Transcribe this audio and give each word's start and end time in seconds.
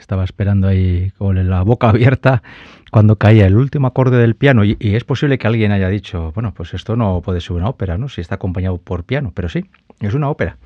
Estaba 0.00 0.24
esperando 0.24 0.66
ahí 0.66 1.12
con 1.18 1.48
la 1.48 1.62
boca 1.62 1.90
abierta 1.90 2.42
cuando 2.90 3.16
caía 3.16 3.46
el 3.46 3.56
último 3.56 3.86
acorde 3.86 4.16
del 4.16 4.34
piano 4.34 4.64
y, 4.64 4.76
es 4.80 5.04
posible 5.04 5.38
que 5.38 5.46
alguien 5.46 5.72
haya 5.72 5.88
dicho, 5.88 6.32
bueno, 6.34 6.52
pues 6.54 6.74
esto 6.74 6.96
no 6.96 7.20
puede 7.20 7.40
ser 7.40 7.52
una 7.52 7.68
ópera, 7.68 7.98
¿no? 7.98 8.08
Si 8.08 8.20
está 8.20 8.36
acompañado 8.36 8.78
por 8.78 9.04
piano, 9.04 9.30
pero 9.34 9.48
sí, 9.48 9.66
es 10.00 10.14
una 10.14 10.30
ópera. 10.30 10.56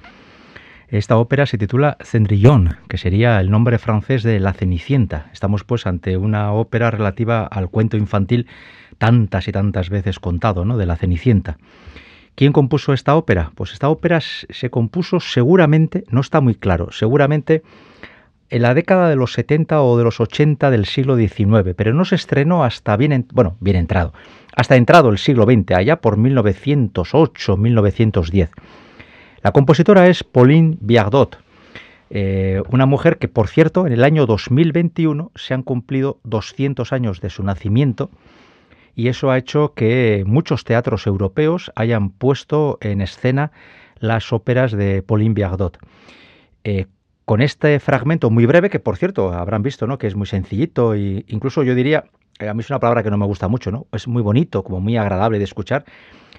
Esta 0.88 1.16
ópera 1.16 1.46
se 1.46 1.58
titula 1.58 1.96
Cendrillon, 2.00 2.76
que 2.88 2.96
sería 2.96 3.40
el 3.40 3.50
nombre 3.50 3.78
francés 3.78 4.22
de 4.22 4.38
La 4.38 4.52
Cenicienta. 4.52 5.26
Estamos 5.32 5.64
pues 5.64 5.86
ante 5.86 6.16
una 6.16 6.52
ópera 6.52 6.92
relativa 6.92 7.44
al 7.44 7.68
cuento 7.68 7.96
infantil 7.96 8.46
tantas 8.98 9.48
y 9.48 9.52
tantas 9.52 9.90
veces 9.90 10.20
contado, 10.20 10.64
¿no? 10.64 10.76
De 10.76 10.86
La 10.86 10.96
Cenicienta. 10.96 11.58
¿Quién 12.36 12.52
compuso 12.52 12.92
esta 12.92 13.16
ópera? 13.16 13.50
Pues 13.56 13.72
esta 13.72 13.88
ópera 13.88 14.20
se 14.20 14.70
compuso 14.70 15.18
seguramente, 15.18 16.04
no 16.08 16.20
está 16.20 16.40
muy 16.40 16.54
claro, 16.54 16.92
seguramente 16.92 17.62
en 18.50 18.62
la 18.62 18.75
década 18.75 19.09
de 19.09 19.16
los 19.16 19.32
70 19.32 19.82
o 19.82 19.99
de 19.99 20.05
los 20.05 20.21
80 20.21 20.71
del 20.71 20.87
siglo 20.87 21.16
XIX, 21.16 21.75
pero 21.77 21.93
no 21.94 22.05
se 22.05 22.15
estrenó 22.15 22.62
hasta 22.65 22.97
bien, 22.97 23.27
bueno, 23.32 23.56
bien 23.60 23.75
entrado, 23.77 24.12
hasta 24.55 24.77
entrado 24.77 25.09
el 25.10 25.19
siglo 25.19 25.44
XX, 25.44 25.72
allá 25.72 26.00
por 26.00 26.16
1908-1910. 26.19 28.50
La 29.43 29.50
compositora 29.53 30.06
es 30.06 30.25
Pauline 30.25 30.78
Biardot, 30.81 31.38
eh, 32.10 32.62
una 32.71 32.87
mujer 32.87 33.19
que, 33.19 33.28
por 33.28 33.49
cierto, 33.49 33.87
en 33.87 33.93
el 33.93 34.05
año 34.05 34.27
2021 34.27 35.32
se 35.34 35.55
han 35.55 35.62
cumplido 35.62 36.21
200 36.25 36.93
años 36.93 37.21
de 37.21 37.31
su 37.31 37.43
nacimiento 37.43 38.11
y 38.94 39.09
eso 39.09 39.31
ha 39.31 39.38
hecho 39.38 39.75
que 39.75 40.22
muchos 40.26 40.65
teatros 40.65 41.06
europeos 41.06 41.72
hayan 41.75 42.11
puesto 42.11 42.78
en 42.81 43.00
escena 43.00 43.53
las 43.99 44.32
óperas 44.32 44.72
de 44.72 45.03
Pauline 45.03 45.34
Biardot. 45.34 45.78
Eh, 46.62 46.87
con 47.24 47.40
este 47.40 47.80
fragmento 47.80 48.30
muy 48.30 48.46
breve, 48.46 48.70
que 48.70 48.80
por 48.80 48.96
cierto 48.96 49.32
habrán 49.32 49.62
visto, 49.62 49.86
¿no? 49.86 49.98
Que 49.98 50.06
es 50.06 50.14
muy 50.14 50.26
sencillito 50.26 50.94
e 50.94 51.24
incluso 51.28 51.62
yo 51.62 51.74
diría, 51.74 52.04
eh, 52.38 52.48
a 52.48 52.54
mí 52.54 52.60
es 52.60 52.70
una 52.70 52.80
palabra 52.80 53.02
que 53.02 53.10
no 53.10 53.16
me 53.16 53.26
gusta 53.26 53.48
mucho, 53.48 53.70
¿no? 53.70 53.86
Es 53.92 54.06
muy 54.08 54.22
bonito, 54.22 54.62
como 54.62 54.80
muy 54.80 54.96
agradable 54.96 55.38
de 55.38 55.44
escuchar. 55.44 55.84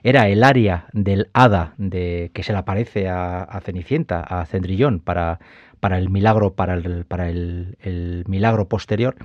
Era 0.03 0.27
el 0.27 0.43
área 0.43 0.87
del 0.93 1.29
hada 1.33 1.73
de 1.77 2.29
que 2.33 2.43
se 2.43 2.53
le 2.53 2.59
aparece 2.59 3.09
a, 3.09 3.59
Cenicienta, 3.63 4.19
a 4.19 4.45
Cendrillón, 4.45 4.99
para, 4.99 5.39
para 5.79 5.97
el 5.97 6.09
milagro, 6.09 6.53
para 6.53 6.75
el, 6.75 7.05
para 7.05 7.29
el 7.29 8.23
milagro 8.27 8.67
posterior. 8.67 9.15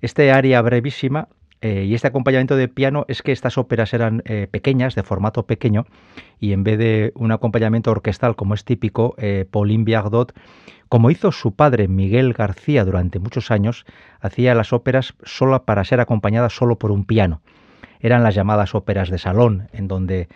Este 0.00 0.32
área 0.32 0.62
brevísima 0.62 1.28
eh, 1.60 1.84
y 1.84 1.94
este 1.94 2.08
acompañamiento 2.08 2.56
de 2.56 2.68
piano 2.68 3.06
es 3.08 3.22
que 3.22 3.32
estas 3.32 3.56
óperas 3.56 3.94
eran 3.94 4.22
eh, 4.26 4.48
pequeñas, 4.50 4.94
de 4.94 5.02
formato 5.02 5.46
pequeño, 5.46 5.86
y 6.38 6.52
en 6.52 6.62
vez 6.62 6.78
de 6.78 7.12
un 7.14 7.32
acompañamiento 7.32 7.90
orquestal 7.90 8.36
como 8.36 8.54
es 8.54 8.64
típico, 8.64 9.14
eh, 9.18 9.46
Pauline 9.50 9.84
Biardot, 9.84 10.34
como 10.88 11.10
hizo 11.10 11.32
su 11.32 11.54
padre 11.54 11.88
Miguel 11.88 12.34
García 12.34 12.84
durante 12.84 13.18
muchos 13.18 13.50
años, 13.50 13.86
hacía 14.20 14.54
las 14.54 14.72
óperas 14.72 15.14
solo 15.24 15.64
para 15.64 15.84
ser 15.84 16.00
acompañadas 16.00 16.54
solo 16.54 16.78
por 16.78 16.90
un 16.90 17.06
piano. 17.06 17.40
Eran 17.98 18.22
las 18.22 18.34
llamadas 18.34 18.74
óperas 18.74 19.08
de 19.08 19.18
salón, 19.18 19.68
en 19.72 19.88
donde 19.88 20.28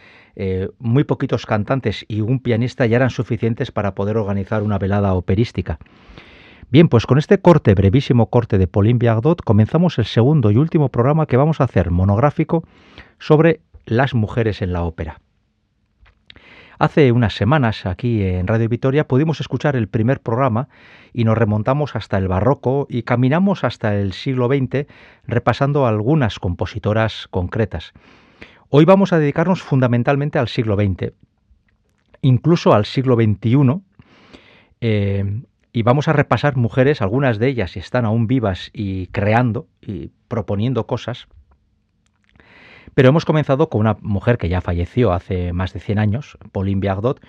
muy 0.79 1.03
poquitos 1.03 1.47
cantantes 1.47 2.07
y 2.07 2.21
un 2.21 2.39
pianista 2.39 2.87
ya 2.87 2.97
eran 2.97 3.11
suficientes 3.11 3.73
para 3.73 3.97
poder 3.97 4.17
organizar 4.17 4.63
una 4.63 4.79
velada 4.79 5.13
operística. 5.15 5.79
Bien, 6.71 6.91
pues 6.91 7.07
con 7.07 7.17
este 7.17 7.41
corte, 7.41 7.75
brevísimo 7.75 8.29
corte 8.29 8.59
de 8.59 8.67
Pauline 8.67 8.99
Biardot, 8.99 9.41
comenzamos 9.41 9.99
el 9.99 10.05
segundo 10.05 10.51
y 10.51 10.59
último 10.59 10.91
programa 10.91 11.25
que 11.25 11.39
vamos 11.39 11.63
a 11.63 11.65
hacer 11.65 11.91
monográfico 11.91 12.63
sobre 13.19 13.63
las 13.87 14.13
mujeres 14.13 14.61
en 14.61 14.75
la 14.75 14.83
ópera. 14.83 15.19
Hace 16.79 17.11
unas 17.11 17.35
semanas 17.35 17.87
aquí 17.87 18.23
en 18.23 18.47
Radio 18.47 18.69
Vitoria 18.69 19.09
pudimos 19.09 19.41
escuchar 19.41 19.77
el 19.77 19.89
primer 19.89 20.21
programa 20.21 20.69
y 21.15 21.25
nos 21.25 21.39
remontamos 21.39 21.97
hasta 21.97 22.19
el 22.19 22.29
barroco 22.29 22.87
y 22.91 23.03
caminamos 23.03 23.65
hasta 23.65 23.97
el 23.97 24.13
siglo 24.13 24.47
XX 24.47 24.87
repasando 25.27 25.87
algunas 25.87 26.39
compositoras 26.39 27.29
concretas. 27.31 27.95
Hoy 28.69 28.85
vamos 28.85 29.15
a 29.15 29.19
dedicarnos 29.19 29.63
fundamentalmente 29.63 30.39
al 30.39 30.49
siglo 30.49 30.77
XX, 30.77 31.15
incluso 32.21 32.75
al 32.75 32.85
siglo 32.85 33.17
XXI, 33.17 33.81
y 35.73 35.83
vamos 35.83 36.09
a 36.09 36.13
repasar 36.13 36.57
mujeres, 36.57 37.03
algunas 37.03 37.39
de 37.39 37.49
ellas 37.49 37.77
están 37.77 38.05
aún 38.05 38.27
vivas 38.27 38.71
y 38.73 39.09
creando 39.09 39.67
y 39.81 40.11
proponiendo 40.29 40.87
cosas. 40.87 41.29
Pero 42.95 43.11
hemos 43.11 43.25
comenzado 43.25 43.69
con 43.69 43.83
una 43.83 43.97
mujer 44.01 44.39
que 44.39 44.49
ya 44.49 44.61
falleció 44.61 45.13
hace 45.13 45.53
más 45.53 45.73
de 45.73 45.81
100 45.81 45.99
años, 45.99 46.39
Pauline 46.53 46.81
Biardot, 46.81 47.21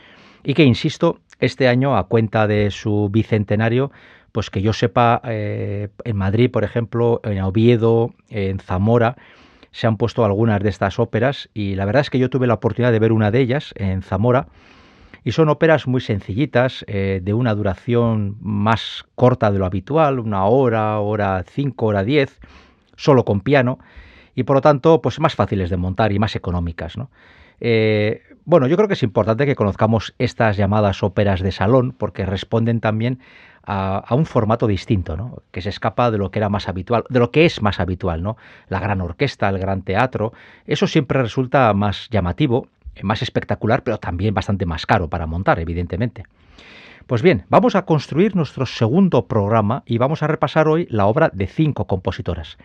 y 0.44 0.54
que, 0.54 0.64
insisto, 0.64 1.20
este 1.40 1.68
año, 1.68 1.98
a 1.98 2.08
cuenta 2.08 2.48
de 2.48 2.72
su 2.72 3.10
bicentenario, 3.12 3.92
pues 4.32 4.50
que 4.50 4.62
yo 4.62 4.74
sepa, 4.74 5.22
eh, 5.26 5.90
en 6.04 6.18
Madrid, 6.18 6.50
por 6.50 6.64
ejemplo, 6.64 7.20
en 7.24 7.42
Oviedo, 7.42 8.14
en 8.30 8.60
Zamora, 8.60 9.18
se 9.72 9.88
han 9.88 9.98
puesto 9.98 10.26
algunas 10.26 10.62
de 10.62 10.70
estas 10.70 11.00
óperas 11.00 11.50
y 11.54 11.76
la 11.76 11.86
verdad 11.86 12.02
es 12.02 12.10
que 12.10 12.20
yo 12.20 12.30
tuve 12.30 12.48
la 12.48 12.56
oportunidad 12.56 12.92
de 12.92 13.00
ver 13.00 13.12
una 13.12 13.32
de 13.32 13.40
ellas 13.40 13.74
en 13.76 14.02
Zamora 14.02 14.48
y 15.24 15.32
son 15.32 15.50
óperas 15.50 15.88
muy 15.88 16.02
sencillitas, 16.02 16.86
eh, 16.88 17.22
de 17.24 17.34
una 17.34 17.54
duración 17.56 18.38
más 18.42 19.06
corta 19.16 19.52
de 19.52 19.60
lo 19.60 19.66
habitual, 19.66 20.20
una 20.20 20.46
hora, 20.46 21.00
hora 21.00 21.44
cinco, 21.48 21.88
hora 21.88 22.04
diez, 22.04 22.40
solo 22.96 23.26
con 23.26 23.42
piano, 23.42 23.80
y 24.36 24.44
por 24.44 24.58
lo 24.58 24.62
tanto, 24.62 25.02
pues 25.02 25.20
más 25.20 25.36
fáciles 25.36 25.70
de 25.70 25.78
montar 25.78 26.12
y 26.12 26.20
más 26.20 26.36
económicas. 26.36 26.96
Eh, 27.60 28.22
bueno, 28.46 28.68
yo 28.68 28.78
creo 28.78 28.88
que 28.88 28.94
es 28.94 29.04
importante 29.04 29.46
que 29.46 29.56
conozcamos 29.56 30.16
estas 30.18 30.58
llamadas 30.58 31.04
óperas 31.04 31.42
de 31.42 31.52
salón, 31.52 31.94
porque 31.98 32.26
responden 32.26 32.80
también 32.80 33.20
a, 33.64 34.16
un 34.16 34.26
formato 34.26 34.66
distinto, 34.66 35.16
¿no? 35.16 35.44
que 35.52 35.62
se 35.62 35.70
escapa 35.70 36.10
de 36.10 36.18
lo 36.18 36.32
que 36.32 36.40
era 36.40 36.50
más 36.50 36.68
habitual, 36.68 37.04
de 37.10 37.20
lo 37.20 37.32
que 37.32 37.46
es 37.46 37.62
más 37.62 37.80
habitual, 37.80 38.24
¿no? 38.24 38.38
La 38.68 38.80
gran 38.80 39.02
orquesta, 39.02 39.50
el 39.50 39.60
gran 39.60 39.84
teatro, 39.84 40.34
eso 40.66 40.88
siempre 40.88 41.22
resulta 41.22 41.72
más 41.74 42.08
llamativo 42.10 42.68
más 43.04 43.22
espectacular, 43.22 43.84
pero 43.84 44.00
también 44.00 44.34
bastante 44.34 44.66
más 44.66 44.86
caro 44.86 45.10
para 45.10 45.28
montar, 45.28 45.60
evidentemente. 45.60 46.24
Pues 47.08 47.22
bien, 47.22 47.46
vamos 47.50 47.76
a 47.76 47.86
construir 47.86 48.36
nuestro 48.36 48.66
segundo 48.66 49.26
programa 49.26 49.84
y 49.86 49.98
vamos 49.98 50.22
a 50.22 50.28
repasar 50.28 50.68
hoy 50.68 50.88
la 50.92 51.08
obra 51.08 51.32
de 51.34 51.48
cinco 51.48 51.88
compositoras. 51.88 52.58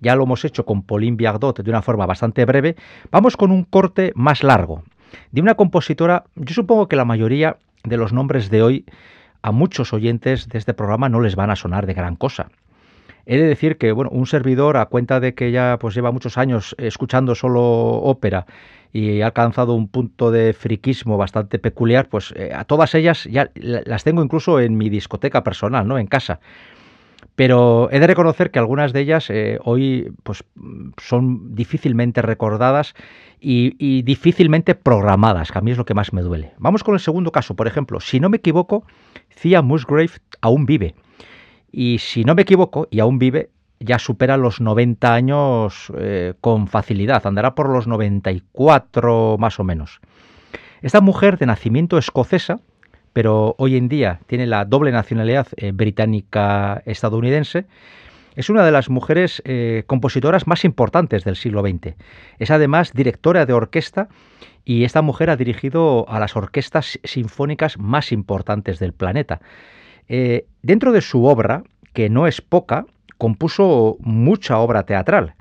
Ya 0.00 0.16
lo 0.16 0.24
hemos 0.24 0.44
hecho 0.44 0.64
con 0.64 0.82
Pauline 0.82 1.16
Biardot 1.16 1.60
de 1.60 1.70
una 1.70 1.82
forma 1.82 2.06
bastante 2.06 2.44
breve. 2.44 2.74
Vamos 3.10 3.36
con 3.36 3.50
un 3.50 3.64
corte 3.64 4.12
más 4.14 4.42
largo, 4.42 4.82
de 5.30 5.40
una 5.40 5.54
compositora, 5.54 6.24
yo 6.34 6.54
supongo 6.54 6.88
que 6.88 6.96
la 6.96 7.04
mayoría 7.04 7.56
de 7.84 7.96
los 7.96 8.12
nombres 8.12 8.50
de 8.50 8.62
hoy 8.62 8.84
a 9.42 9.52
muchos 9.52 9.92
oyentes 9.92 10.48
de 10.48 10.58
este 10.58 10.74
programa 10.74 11.08
no 11.08 11.20
les 11.20 11.36
van 11.36 11.50
a 11.50 11.56
sonar 11.56 11.86
de 11.86 11.94
gran 11.94 12.16
cosa. 12.16 12.48
He 13.26 13.36
de 13.36 13.46
decir 13.46 13.78
que, 13.78 13.92
bueno, 13.92 14.10
un 14.10 14.26
servidor, 14.26 14.76
a 14.76 14.86
cuenta 14.86 15.20
de 15.20 15.34
que 15.34 15.52
ya 15.52 15.78
pues 15.80 15.94
lleva 15.94 16.10
muchos 16.10 16.38
años 16.38 16.74
escuchando 16.78 17.34
solo 17.34 17.62
ópera 17.62 18.46
y 18.92 19.22
ha 19.22 19.26
alcanzado 19.26 19.74
un 19.74 19.88
punto 19.88 20.30
de 20.30 20.52
friquismo 20.52 21.16
bastante 21.16 21.58
peculiar, 21.58 22.08
pues 22.08 22.34
eh, 22.36 22.50
a 22.54 22.64
todas 22.64 22.94
ellas 22.94 23.24
ya 23.24 23.50
las 23.54 24.04
tengo 24.04 24.22
incluso 24.22 24.60
en 24.60 24.76
mi 24.76 24.90
discoteca 24.90 25.42
personal, 25.42 25.86
¿no? 25.88 25.98
En 25.98 26.06
casa. 26.06 26.40
Pero 27.34 27.88
he 27.90 27.98
de 27.98 28.06
reconocer 28.06 28.50
que 28.50 28.58
algunas 28.58 28.92
de 28.92 29.00
ellas 29.00 29.30
eh, 29.30 29.58
hoy 29.64 30.12
pues, 30.22 30.44
son 30.98 31.54
difícilmente 31.54 32.20
recordadas 32.20 32.94
y, 33.40 34.02
difícilmente 34.02 34.74
programadas, 34.74 35.50
que 35.50 35.58
a 35.58 35.62
mí 35.62 35.70
es 35.70 35.78
lo 35.78 35.84
que 35.86 35.94
más 35.94 36.12
me 36.12 36.20
duele. 36.20 36.52
Vamos 36.58 36.84
con 36.84 36.94
el 36.94 37.00
segundo 37.00 37.32
caso, 37.32 37.56
por 37.56 37.66
ejemplo. 37.66 38.00
Si 38.00 38.20
no 38.20 38.28
me 38.28 38.36
equivoco, 38.36 38.84
Thea 39.40 39.62
Musgrave 39.62 40.10
aún 40.42 40.66
vive. 40.66 40.94
Y 41.72 41.98
si 41.98 42.24
no 42.24 42.34
me 42.34 42.42
equivoco, 42.42 42.86
y 42.90 43.00
aún 43.00 43.18
vive, 43.18 43.50
ya 43.80 43.98
supera 43.98 44.36
los 44.36 44.60
90 44.60 45.12
años 45.12 45.90
eh, 45.98 46.34
con 46.40 46.68
facilidad, 46.68 47.26
andará 47.26 47.54
por 47.54 47.68
los 47.68 47.86
94 47.86 49.36
más 49.38 49.58
o 49.58 49.64
menos. 49.64 50.00
Esta 50.82 51.00
mujer 51.00 51.38
de 51.38 51.46
nacimiento 51.46 51.96
escocesa, 51.98 52.60
pero 53.12 53.54
hoy 53.58 53.76
en 53.76 53.88
día 53.88 54.20
tiene 54.26 54.46
la 54.46 54.64
doble 54.64 54.92
nacionalidad 54.92 55.48
eh, 55.56 55.72
británica-estadounidense, 55.72 57.66
es 58.34 58.48
una 58.48 58.64
de 58.64 58.72
las 58.72 58.88
mujeres 58.88 59.42
eh, 59.44 59.84
compositoras 59.86 60.46
más 60.46 60.64
importantes 60.64 61.24
del 61.24 61.36
siglo 61.36 61.60
XX. 61.60 61.94
Es 62.38 62.50
además 62.50 62.92
directora 62.94 63.44
de 63.44 63.52
orquesta 63.52 64.08
y 64.64 64.84
esta 64.84 65.02
mujer 65.02 65.28
ha 65.28 65.36
dirigido 65.36 66.08
a 66.08 66.18
las 66.18 66.34
orquestas 66.34 66.98
sinfónicas 67.04 67.78
más 67.78 68.10
importantes 68.10 68.78
del 68.78 68.94
planeta. 68.94 69.40
Dentro 70.62 70.92
de 70.92 71.00
su 71.00 71.24
obra, 71.24 71.64
que 71.92 72.10
no 72.10 72.26
es 72.26 72.40
poca, 72.40 72.86
compuso 73.22 73.96
mucha 74.00 74.58
obra 74.58 74.82
teatral. 74.82 75.34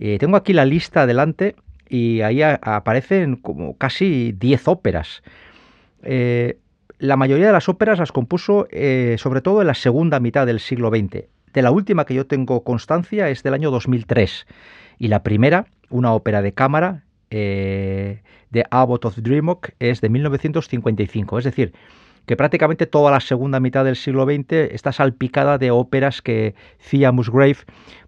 Eh, 0.00 0.18
tengo 0.18 0.36
aquí 0.36 0.52
la 0.52 0.64
lista 0.64 1.02
adelante 1.02 1.54
y 1.88 2.22
ahí 2.22 2.42
aparecen 2.42 3.36
como 3.36 3.76
casi 3.76 4.32
10 4.32 4.66
óperas. 4.66 5.22
Eh, 6.02 6.58
la 6.98 7.16
mayoría 7.16 7.46
de 7.46 7.52
las 7.52 7.68
óperas 7.68 8.00
las 8.00 8.10
compuso 8.10 8.66
eh, 8.72 9.14
sobre 9.18 9.40
todo 9.40 9.60
en 9.60 9.68
la 9.68 9.74
segunda 9.74 10.18
mitad 10.18 10.46
del 10.46 10.58
siglo 10.58 10.90
XX. 10.90 11.26
De 11.52 11.62
la 11.62 11.70
última 11.70 12.04
que 12.04 12.14
yo 12.14 12.26
tengo 12.26 12.64
constancia 12.64 13.28
es 13.28 13.44
del 13.44 13.54
año 13.54 13.70
2003 13.70 14.48
y 14.98 15.06
la 15.06 15.22
primera, 15.22 15.66
una 15.90 16.12
ópera 16.12 16.42
de 16.42 16.54
cámara 16.54 17.04
de 17.30 18.66
Abbott 18.70 19.04
of 19.06 19.16
Dreamock, 19.16 19.70
es 19.78 20.00
de 20.00 20.08
1955. 20.08 21.38
Es 21.38 21.44
decir, 21.44 21.72
que 22.26 22.36
prácticamente 22.36 22.86
toda 22.86 23.10
la 23.10 23.20
segunda 23.20 23.60
mitad 23.60 23.84
del 23.84 23.96
siglo 23.96 24.24
XX 24.24 24.72
está 24.72 24.92
salpicada 24.92 25.58
de 25.58 25.70
óperas 25.70 26.22
que 26.22 26.54
Thea 26.90 27.12
Musgrave 27.12 27.58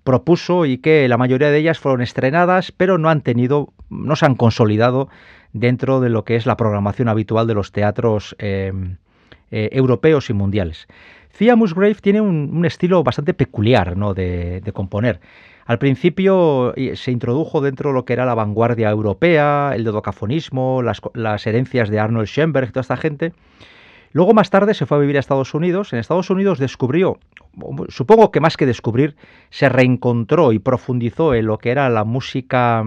propuso 0.04 0.66
y 0.66 0.78
que 0.78 1.08
la 1.08 1.16
mayoría 1.16 1.50
de 1.50 1.58
ellas 1.58 1.78
fueron 1.78 2.02
estrenadas, 2.02 2.72
pero 2.72 2.98
no 2.98 3.08
han 3.08 3.22
tenido, 3.22 3.72
no 3.90 4.16
se 4.16 4.26
han 4.26 4.36
consolidado 4.36 5.08
dentro 5.52 6.00
de 6.00 6.10
lo 6.10 6.24
que 6.24 6.36
es 6.36 6.46
la 6.46 6.56
programación 6.56 7.08
habitual 7.08 7.46
de 7.46 7.54
los 7.54 7.72
teatros 7.72 8.36
em, 8.38 8.98
eh, 9.50 9.70
europeos 9.72 10.30
y 10.30 10.32
mundiales. 10.32 10.86
Thea 11.36 11.56
Musgrave 11.56 11.96
tiene 11.96 12.20
un, 12.20 12.64
estilo 12.64 13.02
bastante 13.02 13.34
peculiar 13.34 13.96
¿no? 13.96 14.14
de, 14.14 14.62
componer. 14.72 15.20
Al 15.66 15.78
principio 15.78 16.74
se 16.94 17.10
introdujo 17.10 17.60
dentro 17.60 17.90
de 17.90 17.94
lo 17.94 18.04
que 18.04 18.12
era 18.12 18.26
la 18.26 18.34
vanguardia 18.34 18.90
europea, 18.90 19.72
el 19.74 19.82
dodocafonismo, 19.82 20.82
las, 20.82 21.00
las 21.14 21.46
herencias 21.46 21.88
de 21.88 21.98
Arnold 21.98 22.28
Schoenberg, 22.28 22.70
toda 22.70 22.82
esta 22.82 22.96
gente, 22.96 23.32
Luego 24.14 24.32
más 24.32 24.48
tarde 24.48 24.74
se 24.74 24.86
fue 24.86 24.96
a 24.96 25.00
vivir 25.00 25.16
a 25.16 25.20
Estados 25.20 25.54
Unidos. 25.54 25.92
En 25.92 25.98
Estados 25.98 26.30
Unidos 26.30 26.60
descubrió, 26.60 27.18
supongo 27.88 28.30
que 28.30 28.38
más 28.38 28.56
que 28.56 28.64
descubrir, 28.64 29.16
se 29.50 29.68
reencontró 29.68 30.52
y 30.52 30.60
profundizó 30.60 31.34
en 31.34 31.46
lo 31.46 31.58
que 31.58 31.72
era 31.72 31.90
la 31.90 32.04
música, 32.04 32.84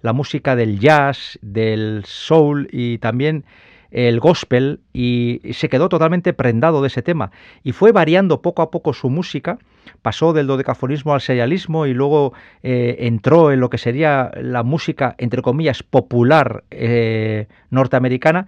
la 0.00 0.12
música 0.14 0.56
del 0.56 0.80
jazz, 0.80 1.38
del 1.42 2.02
soul 2.06 2.68
y 2.72 2.96
también 2.96 3.44
el 3.90 4.20
gospel 4.20 4.80
y 4.94 5.42
se 5.52 5.68
quedó 5.68 5.90
totalmente 5.90 6.32
prendado 6.32 6.80
de 6.80 6.86
ese 6.88 7.02
tema. 7.02 7.30
Y 7.62 7.72
fue 7.72 7.92
variando 7.92 8.40
poco 8.40 8.62
a 8.62 8.70
poco 8.70 8.94
su 8.94 9.10
música, 9.10 9.58
pasó 10.00 10.32
del 10.32 10.46
dodecafonismo 10.46 11.12
al 11.12 11.20
serialismo 11.20 11.84
y 11.84 11.92
luego 11.92 12.32
eh, 12.62 12.96
entró 13.00 13.52
en 13.52 13.60
lo 13.60 13.68
que 13.68 13.76
sería 13.76 14.30
la 14.40 14.62
música, 14.62 15.14
entre 15.18 15.42
comillas, 15.42 15.82
popular 15.82 16.64
eh, 16.70 17.48
norteamericana 17.68 18.46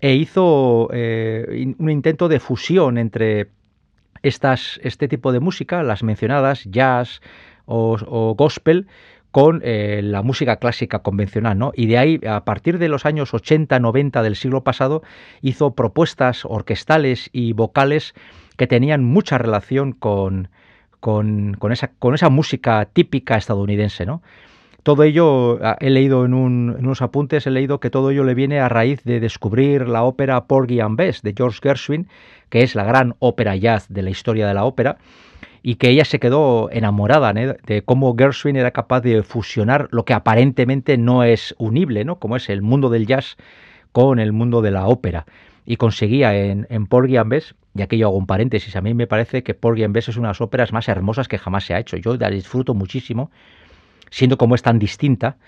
e 0.00 0.14
hizo 0.14 0.88
eh, 0.92 1.74
un 1.78 1.90
intento 1.90 2.28
de 2.28 2.40
fusión 2.40 2.98
entre 2.98 3.50
estas, 4.22 4.80
este 4.82 5.08
tipo 5.08 5.32
de 5.32 5.40
música, 5.40 5.82
las 5.82 6.02
mencionadas, 6.02 6.64
jazz 6.64 7.20
o, 7.66 8.34
gospel, 8.36 8.86
con 9.30 9.60
eh, 9.64 10.00
la 10.02 10.22
música 10.22 10.56
clásica 10.56 11.00
convencional, 11.00 11.58
¿no? 11.58 11.72
Y 11.74 11.86
de 11.86 11.98
ahí, 11.98 12.20
a 12.26 12.44
partir 12.44 12.78
de 12.78 12.88
los 12.88 13.04
años 13.04 13.32
80-90 13.32 14.22
del 14.22 14.36
siglo 14.36 14.62
pasado, 14.62 15.02
hizo 15.42 15.74
propuestas 15.74 16.44
orquestales 16.44 17.30
y 17.32 17.52
vocales 17.52 18.14
que 18.56 18.66
tenían 18.66 19.04
mucha 19.04 19.36
relación 19.38 19.92
con, 19.92 20.48
con, 21.00 21.54
con, 21.54 21.72
esa, 21.72 21.88
con 21.98 22.14
esa 22.14 22.28
música 22.28 22.88
típica 22.92 23.36
estadounidense, 23.36 24.06
¿no? 24.06 24.22
Todo 24.84 25.02
ello, 25.02 25.58
ah, 25.62 25.78
he 25.80 25.88
leído 25.88 26.26
en, 26.26 26.34
unos 26.34 27.00
apuntes, 27.00 27.46
he 27.46 27.50
leído 27.50 27.80
que 27.80 27.88
todo 27.88 28.10
ello 28.10 28.22
le 28.22 28.34
viene 28.34 28.60
a 28.60 28.68
raíz 28.68 29.02
de 29.02 29.18
descubrir 29.18 29.88
la 29.88 30.04
ópera 30.04 30.44
Porgy 30.44 30.80
and 30.80 30.98
Bess 30.98 31.22
de 31.22 31.32
George 31.34 31.58
Gershwin, 31.62 32.06
que 32.50 32.62
es 32.62 32.74
la 32.74 32.84
gran 32.84 33.16
ópera 33.18 33.56
jazz 33.56 33.86
de 33.88 34.02
la 34.02 34.10
historia 34.10 34.46
de 34.46 34.52
la 34.52 34.66
ópera, 34.66 34.98
y 35.62 35.76
que 35.76 35.88
ella 35.88 36.04
se 36.04 36.20
quedó 36.20 36.68
enamorada 36.70 37.32
de 37.32 37.82
cómo 37.82 38.14
Gershwin 38.14 38.56
era 38.56 38.72
capaz 38.72 39.00
de 39.00 39.22
fusionar 39.22 39.88
lo 39.90 40.04
que 40.04 40.12
aparentemente 40.12 40.98
no 40.98 41.24
es 41.24 41.54
unible, 41.56 42.04
¿no? 42.04 42.18
como 42.18 42.36
es 42.36 42.50
el 42.50 42.60
mundo 42.60 42.90
del 42.90 43.06
jazz 43.06 43.38
con 43.90 44.18
el 44.18 44.32
mundo 44.32 44.60
de 44.60 44.70
la 44.70 44.86
ópera. 44.86 45.24
Y 45.64 45.76
conseguía 45.76 46.36
en, 46.36 46.66
en 46.68 46.86
Porgy 46.86 47.16
and 47.16 47.30
Bess, 47.30 47.54
y 47.74 47.80
aquí 47.80 47.96
yo 47.96 48.08
hago 48.08 48.18
un 48.18 48.26
paréntesis, 48.26 48.76
a 48.76 48.82
mí 48.82 48.92
me 48.92 49.06
parece 49.06 49.42
que 49.42 49.54
Porgy 49.54 49.84
and 49.84 49.94
Bess 49.94 50.10
es 50.10 50.18
una 50.18 50.28
de 50.28 50.32
las 50.32 50.42
óperas 50.42 50.74
más 50.74 50.90
hermosas 50.90 51.26
que 51.26 51.38
jamás 51.38 51.64
se 51.64 51.72
ha 51.72 51.78
hecho. 51.78 51.96
Yo 51.96 52.14
la 52.16 52.28
disfruto 52.28 52.74
muchísimo 52.74 53.30
siendo 54.14 54.38
como 54.38 54.54
es 54.54 54.62
tan 54.62 54.78
distinta, 54.78 55.38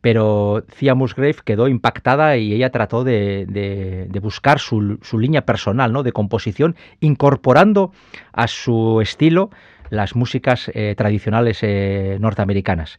pero 0.00 0.64
Thea 0.78 0.96
Musgrave 0.96 1.36
quedó 1.44 1.68
impactada 1.68 2.36
y 2.36 2.52
ella 2.52 2.70
trató 2.70 3.04
de, 3.04 4.08
buscar 4.20 4.58
su, 4.58 4.98
línea 5.12 5.46
personal 5.46 5.92
¿no? 5.92 6.02
de 6.02 6.10
composición, 6.10 6.74
incorporando 6.98 7.92
a 8.32 8.48
su 8.48 9.00
estilo 9.00 9.50
las 9.90 10.16
músicas 10.16 10.72
eh, 10.74 10.94
tradicionales 10.96 11.60
eh, 11.62 12.18
norteamericanas. 12.20 12.98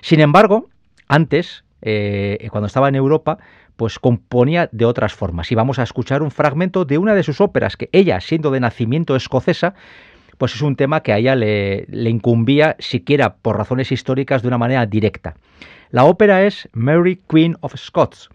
Sin 0.00 0.20
embargo, 0.20 0.70
antes, 1.06 1.64
eh, 1.82 2.48
cuando 2.50 2.66
estaba 2.66 2.88
en 2.88 2.94
Europa, 2.94 3.36
pues 3.76 3.98
componía 3.98 4.70
de 4.72 4.86
otras 4.86 5.12
formas. 5.12 5.52
Y 5.52 5.54
vamos 5.54 5.78
a 5.78 5.82
escuchar 5.82 6.22
un 6.22 6.30
fragmento 6.30 6.86
de 6.86 6.96
una 6.96 7.14
de 7.14 7.22
sus 7.22 7.42
óperas 7.42 7.76
que 7.76 7.90
ella, 7.92 8.20
siendo 8.20 8.50
de 8.50 8.60
nacimiento 8.60 9.16
escocesa, 9.16 9.74
pues 10.42 10.56
es 10.56 10.62
un 10.62 10.74
tema 10.74 11.04
que 11.04 11.12
a 11.12 11.18
ella 11.18 11.36
le, 11.36 11.86
incumbía, 11.88 12.74
siquiera 12.80 13.36
por 13.36 13.56
razones 13.56 13.92
históricas, 13.92 14.42
de 14.42 14.48
una 14.48 14.58
manera 14.58 14.86
directa. 14.86 15.36
La 15.90 16.04
ópera 16.04 16.42
es 16.42 16.68
Mary 16.72 17.20
Queen 17.28 17.56
of 17.60 17.76
Scots, 17.76 18.28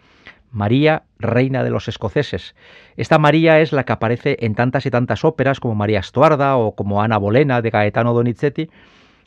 María, 0.49 1.03
reina 1.19 1.65
de 1.65 1.69
los 1.69 1.89
escoceses. 1.89 2.55
Esta 2.95 3.19
María 3.19 3.59
es 3.59 3.73
la 3.73 3.83
que 3.83 3.91
aparece 3.91 4.37
en 4.39 4.55
tantas 4.55 4.85
y 4.85 4.89
tantas 4.89 5.25
óperas 5.25 5.59
como 5.59 5.75
María 5.75 5.99
Estuarda 5.99 6.55
o 6.55 6.75
como 6.75 7.01
Ana 7.01 7.17
Bolena 7.17 7.61
de 7.61 7.71
Gaetano 7.71 8.13
Donizetti 8.13 8.69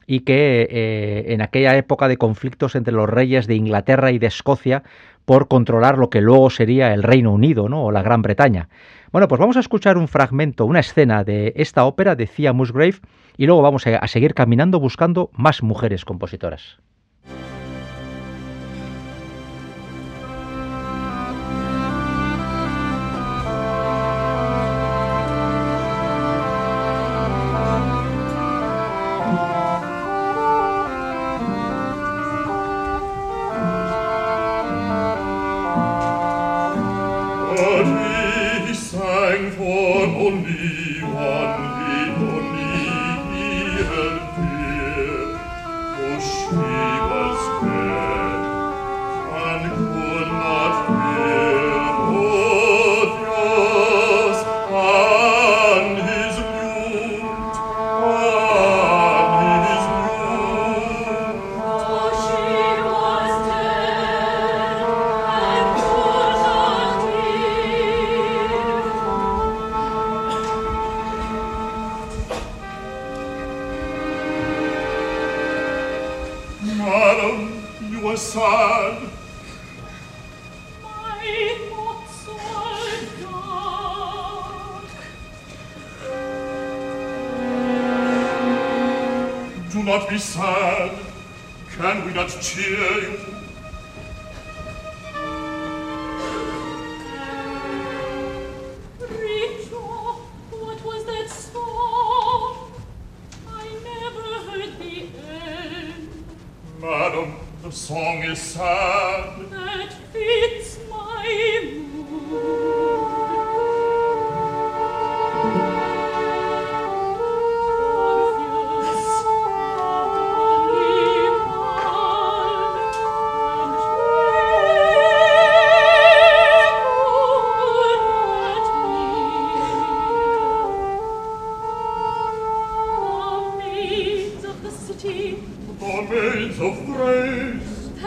y 0.07 0.21
que 0.21 0.67
eh, 0.71 1.35
en 1.35 1.43
aquella 1.43 1.77
época 1.77 2.09
de 2.09 2.17
conflictos 2.17 2.77
entre 2.77 2.95
los 2.95 3.11
reyes 3.11 3.47
de 3.47 3.57
Inglaterra 3.57 4.11
y 4.11 4.19
de 4.19 4.29
Escocia 4.29 4.85
por 5.27 5.49
controlar 5.49 5.99
lo 5.99 6.09
que 6.09 6.23
luego 6.23 6.49
sería 6.49 6.95
el 6.95 7.03
Reino 7.03 7.31
Unido 7.31 7.69
¿no? 7.69 7.85
o 7.85 7.93
la 7.93 8.03
Gran 8.03 8.23
Bretaña. 8.23 8.71
Bueno, 9.13 9.27
pues 9.27 9.41
vamos 9.41 9.57
a 9.57 9.61
escuchar 9.61 9.99
un 9.99 10.07
fragmento, 10.07 10.65
una 10.67 10.79
escena 10.79 11.25
de 11.25 11.53
esta 11.57 11.85
ópera 11.85 12.15
de 12.15 12.29
Musgrave 12.55 13.01
y 13.37 13.47
luego 13.47 13.61
vamos 13.61 13.85
a 13.85 14.07
seguir 14.07 14.35
caminando 14.35 14.79
buscando 14.79 15.31
más 15.33 15.65
mujeres 15.65 16.05
compositoras. 16.05 16.79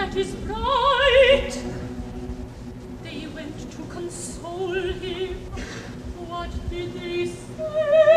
that 0.05 0.17
is 0.17 0.35
right. 0.47 1.53
They 3.03 3.25
went 3.27 3.71
to 3.71 3.83
console 3.83 4.73
him. 4.73 5.35
What 6.27 6.49
did 6.69 6.93
they 6.93 7.25
say? 7.25 8.12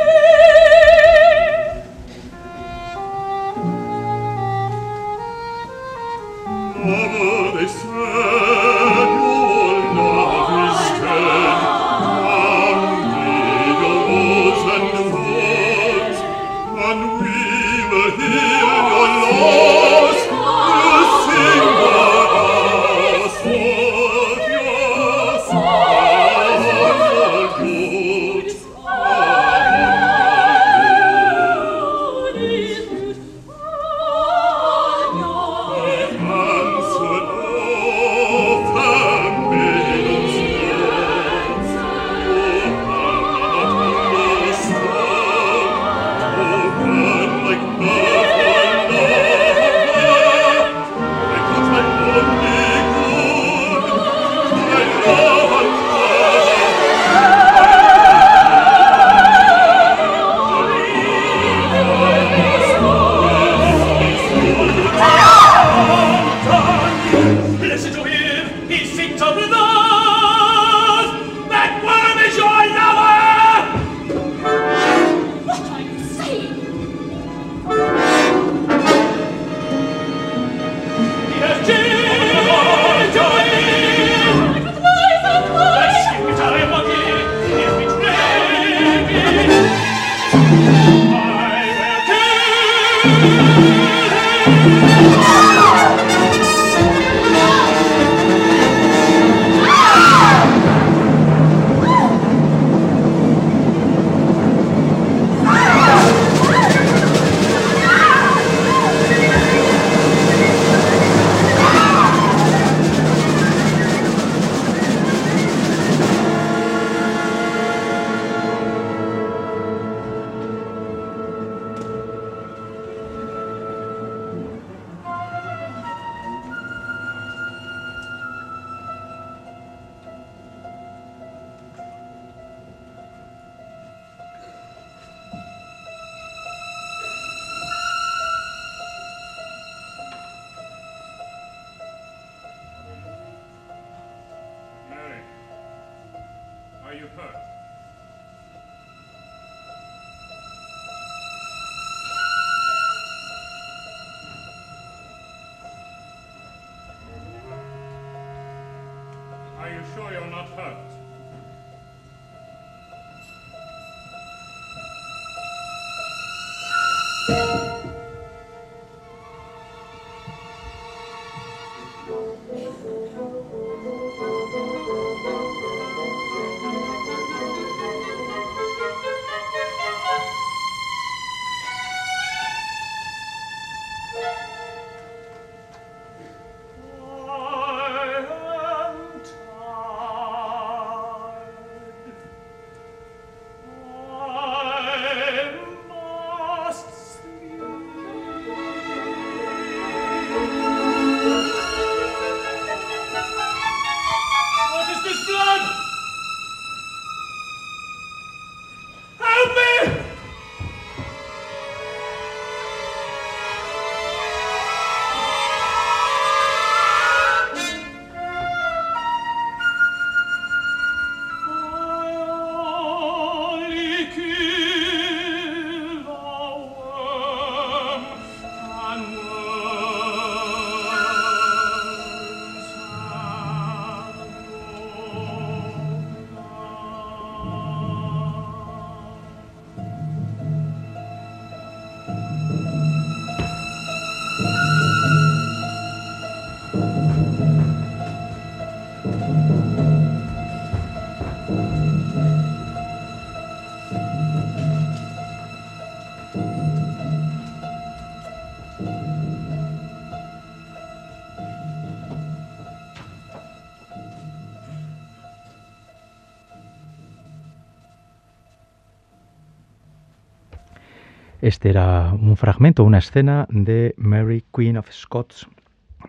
Este 271.47 271.71
era 271.71 272.13
un 272.13 272.37
fragmento, 272.37 272.83
una 272.83 272.99
escena 272.99 273.47
de 273.51 273.95
Mary 273.99 274.43
Queen 274.53 274.79
of 274.79 274.91
Scots, 274.91 275.47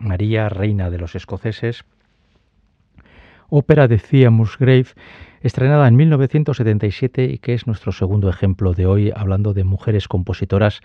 María, 0.00 0.48
reina 0.48 0.90
de 0.90 0.98
los 0.98 1.14
escoceses, 1.14 1.84
ópera 3.48 3.86
de 3.86 3.98
Thea 3.98 4.30
Musgrave, 4.30 4.86
estrenada 5.40 5.86
en 5.86 5.94
1977 5.94 7.26
y 7.26 7.38
que 7.38 7.54
es 7.54 7.68
nuestro 7.68 7.92
segundo 7.92 8.28
ejemplo 8.28 8.72
de 8.72 8.86
hoy, 8.86 9.12
hablando 9.14 9.54
de 9.54 9.62
mujeres 9.62 10.08
compositoras 10.08 10.80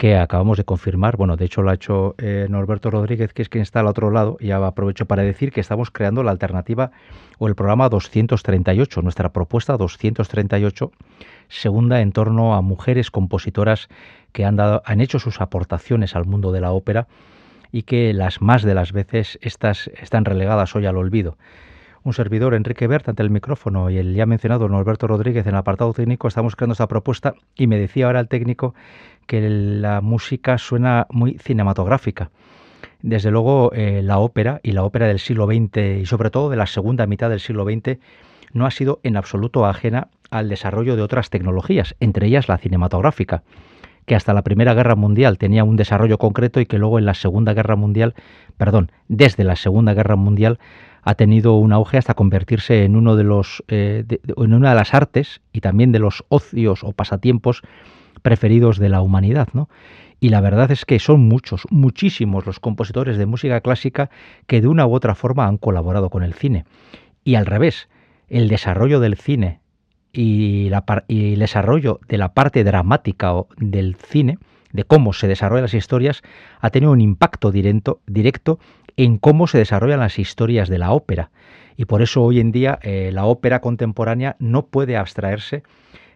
que 0.00 0.16
acabamos 0.16 0.56
de 0.56 0.64
confirmar. 0.64 1.18
Bueno, 1.18 1.36
de 1.36 1.44
hecho 1.44 1.60
lo 1.60 1.68
ha 1.68 1.74
hecho 1.74 2.14
eh, 2.16 2.46
Norberto 2.48 2.90
Rodríguez, 2.90 3.34
que 3.34 3.42
es 3.42 3.50
quien 3.50 3.60
está 3.60 3.80
al 3.80 3.86
otro 3.86 4.10
lado. 4.10 4.38
Y 4.40 4.50
aprovecho 4.50 5.04
para 5.04 5.22
decir 5.22 5.52
que 5.52 5.60
estamos 5.60 5.90
creando 5.90 6.22
la 6.22 6.30
alternativa 6.30 6.90
o 7.38 7.48
el 7.48 7.54
programa 7.54 7.90
238, 7.90 9.02
nuestra 9.02 9.28
propuesta 9.28 9.76
238, 9.76 10.90
segunda 11.48 12.00
en 12.00 12.12
torno 12.12 12.54
a 12.54 12.62
mujeres 12.62 13.10
compositoras 13.10 13.88
que 14.32 14.46
han, 14.46 14.56
dado, 14.56 14.80
han 14.86 15.02
hecho 15.02 15.18
sus 15.18 15.42
aportaciones 15.42 16.16
al 16.16 16.24
mundo 16.24 16.50
de 16.50 16.62
la 16.62 16.72
ópera 16.72 17.06
y 17.70 17.82
que 17.82 18.14
las 18.14 18.40
más 18.40 18.62
de 18.62 18.72
las 18.72 18.92
veces 18.92 19.38
estas 19.42 19.88
están 20.00 20.24
relegadas 20.24 20.74
hoy 20.74 20.86
al 20.86 20.96
olvido. 20.96 21.36
Un 22.02 22.14
servidor, 22.14 22.54
Enrique 22.54 22.86
Bert, 22.86 23.08
ante 23.10 23.22
el 23.22 23.28
micrófono 23.28 23.90
y 23.90 23.98
el 23.98 24.14
ya 24.14 24.24
mencionado 24.24 24.68
Norberto 24.68 25.06
Rodríguez 25.06 25.46
en 25.46 25.52
el 25.52 25.58
apartado 25.58 25.92
técnico, 25.92 26.28
estamos 26.28 26.56
creando 26.56 26.72
esta 26.72 26.88
propuesta 26.88 27.34
y 27.54 27.66
me 27.66 27.78
decía 27.78 28.06
ahora 28.06 28.20
el 28.20 28.28
técnico 28.28 28.74
que 29.26 29.42
la 29.50 30.00
música 30.00 30.56
suena 30.56 31.06
muy 31.10 31.36
cinematográfica. 31.38 32.30
Desde 33.02 33.30
luego, 33.30 33.72
eh, 33.74 34.00
la 34.02 34.18
ópera 34.18 34.60
y 34.62 34.72
la 34.72 34.84
ópera 34.84 35.08
del 35.08 35.18
siglo 35.18 35.46
XX 35.46 36.00
y 36.00 36.06
sobre 36.06 36.30
todo 36.30 36.48
de 36.48 36.56
la 36.56 36.66
segunda 36.66 37.06
mitad 37.06 37.28
del 37.28 37.40
siglo 37.40 37.64
XX 37.64 37.98
no 38.54 38.64
ha 38.64 38.70
sido 38.70 39.00
en 39.02 39.18
absoluto 39.18 39.66
ajena 39.66 40.08
al 40.30 40.48
desarrollo 40.48 40.96
de 40.96 41.02
otras 41.02 41.28
tecnologías, 41.28 41.96
entre 42.00 42.28
ellas 42.28 42.48
la 42.48 42.56
cinematográfica, 42.56 43.42
que 44.06 44.14
hasta 44.14 44.32
la 44.32 44.42
Primera 44.42 44.72
Guerra 44.72 44.96
Mundial 44.96 45.36
tenía 45.36 45.64
un 45.64 45.76
desarrollo 45.76 46.16
concreto 46.16 46.60
y 46.60 46.66
que 46.66 46.78
luego 46.78 46.98
en 46.98 47.04
la 47.04 47.14
Segunda 47.14 47.52
Guerra 47.52 47.76
Mundial, 47.76 48.14
perdón, 48.56 48.90
desde 49.08 49.44
la 49.44 49.56
Segunda 49.56 49.92
Guerra 49.92 50.16
Mundial 50.16 50.58
ha 51.02 51.14
tenido 51.14 51.54
un 51.56 51.72
auge 51.72 51.98
hasta 51.98 52.14
convertirse 52.14 52.84
en 52.84 52.96
uno 52.96 53.16
de 53.16 53.24
los 53.24 53.64
eh, 53.68 54.04
en 54.36 54.54
una 54.54 54.70
de 54.70 54.74
las 54.76 54.94
artes 54.94 55.40
y 55.52 55.60
también 55.60 55.92
de 55.92 55.98
los 55.98 56.24
ocios 56.28 56.84
o 56.84 56.92
pasatiempos 56.92 57.62
preferidos 58.22 58.78
de 58.78 58.88
la 58.88 59.00
humanidad, 59.00 59.48
¿no? 59.52 59.68
Y 60.20 60.28
la 60.28 60.42
verdad 60.42 60.70
es 60.70 60.84
que 60.84 60.98
son 60.98 61.26
muchos, 61.28 61.66
muchísimos 61.70 62.44
los 62.44 62.60
compositores 62.60 63.16
de 63.16 63.24
música 63.24 63.62
clásica 63.62 64.10
que 64.46 64.60
de 64.60 64.68
una 64.68 64.86
u 64.86 64.94
otra 64.94 65.14
forma 65.14 65.46
han 65.46 65.56
colaborado 65.56 66.10
con 66.10 66.22
el 66.22 66.34
cine. 66.34 66.66
Y 67.24 67.36
al 67.36 67.46
revés, 67.46 67.88
el 68.28 68.48
desarrollo 68.48 69.00
del 69.00 69.16
cine 69.16 69.60
y, 70.12 70.70
el 71.08 71.38
desarrollo 71.38 72.00
de 72.06 72.18
la 72.18 72.34
parte 72.34 72.64
dramática 72.64 73.32
del 73.56 73.96
cine, 73.96 74.38
de 74.72 74.84
cómo 74.84 75.14
se 75.14 75.26
desarrollan 75.26 75.64
las 75.64 75.74
historias, 75.74 76.22
ha 76.60 76.70
tenido 76.70 76.92
un 76.92 77.00
impacto 77.00 77.50
directo 77.50 78.60
en 78.96 79.18
cómo 79.18 79.46
se 79.46 79.58
desarrollan 79.58 80.00
las 80.00 80.18
historias 80.18 80.68
de 80.68 80.78
la 80.78 80.92
ópera. 80.92 81.30
Y 81.76 81.86
por 81.86 82.02
eso 82.02 82.22
hoy 82.22 82.40
en 82.40 82.52
día 82.52 82.78
eh, 82.82 83.10
la 83.12 83.24
ópera 83.24 83.60
contemporánea 83.60 84.36
no 84.38 84.66
puede 84.66 84.96
abstraerse 84.96 85.62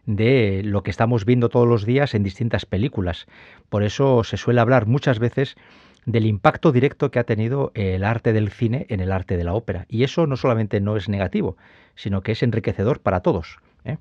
de 0.06 0.62
lo 0.64 0.82
que 0.82 0.90
estamos 0.90 1.24
viendo 1.24 1.48
todos 1.48 1.66
los 1.66 1.86
días 1.86 2.14
en 2.14 2.22
distintas 2.22 2.66
películas. 2.66 3.26
Por 3.68 3.82
eso 3.82 4.24
se 4.24 4.36
suele 4.36 4.60
hablar 4.60 4.86
muchas 4.86 5.18
veces 5.18 5.56
del 6.06 6.26
impacto 6.26 6.72
directo 6.72 7.10
que 7.10 7.18
ha 7.18 7.24
tenido 7.24 7.72
el 7.74 8.04
arte 8.04 8.32
del 8.32 8.50
cine 8.50 8.86
en 8.90 9.00
el 9.00 9.12
arte 9.12 9.36
de 9.36 9.44
la 9.44 9.54
ópera. 9.54 9.86
Y 9.88 10.04
eso 10.04 10.26
no 10.26 10.36
solamente 10.36 10.80
no 10.80 10.96
es 10.96 11.08
negativo, 11.08 11.56
sino 11.94 12.22
que 12.22 12.32
es 12.32 12.42
enriquecedor 12.42 13.00
para 13.00 13.20
todos. 13.20 13.58
¿eh? 13.84 13.96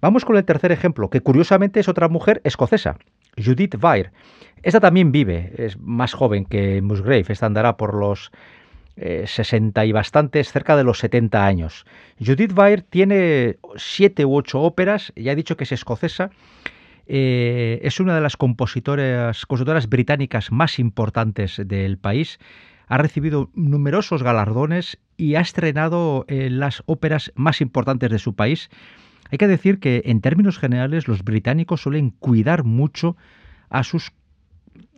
Vamos 0.00 0.24
con 0.24 0.36
el 0.36 0.44
tercer 0.44 0.72
ejemplo, 0.72 1.10
que 1.10 1.20
curiosamente 1.20 1.78
es 1.78 1.88
otra 1.88 2.08
mujer 2.08 2.40
escocesa, 2.44 2.96
Judith 3.36 3.76
Weir. 3.82 4.10
Esta 4.62 4.78
también 4.78 5.10
vive, 5.10 5.52
es 5.58 5.78
más 5.78 6.14
joven 6.14 6.44
que 6.44 6.80
Musgrave, 6.82 7.24
esta 7.28 7.46
andará 7.46 7.76
por 7.76 7.94
los 7.94 8.30
60 8.96 9.82
eh, 9.82 9.86
y 9.86 9.92
bastantes, 9.92 10.52
cerca 10.52 10.76
de 10.76 10.84
los 10.84 10.98
70 10.98 11.44
años. 11.44 11.84
Judith 12.24 12.56
Weir 12.56 12.82
tiene 12.82 13.56
siete 13.76 14.24
u 14.24 14.36
ocho 14.36 14.60
óperas, 14.60 15.12
ya 15.16 15.32
he 15.32 15.36
dicho 15.36 15.56
que 15.56 15.64
es 15.64 15.72
escocesa, 15.72 16.30
eh, 17.06 17.80
es 17.82 17.98
una 17.98 18.14
de 18.14 18.20
las 18.20 18.36
compositoras, 18.36 19.44
británicas 19.88 20.52
más 20.52 20.78
importantes 20.78 21.60
del 21.64 21.98
país, 21.98 22.38
ha 22.86 22.98
recibido 22.98 23.50
numerosos 23.54 24.22
galardones 24.22 24.98
y 25.16 25.34
ha 25.34 25.40
estrenado 25.40 26.26
las 26.28 26.82
óperas 26.86 27.32
más 27.34 27.60
importantes 27.60 28.10
de 28.10 28.18
su 28.18 28.34
país. 28.34 28.70
Hay 29.30 29.38
que 29.38 29.48
decir 29.48 29.80
que 29.80 30.02
en 30.04 30.20
términos 30.20 30.58
generales 30.58 31.08
los 31.08 31.24
británicos 31.24 31.80
suelen 31.80 32.10
cuidar 32.10 32.64
mucho 32.64 33.16
a 33.70 33.82
sus 33.82 34.12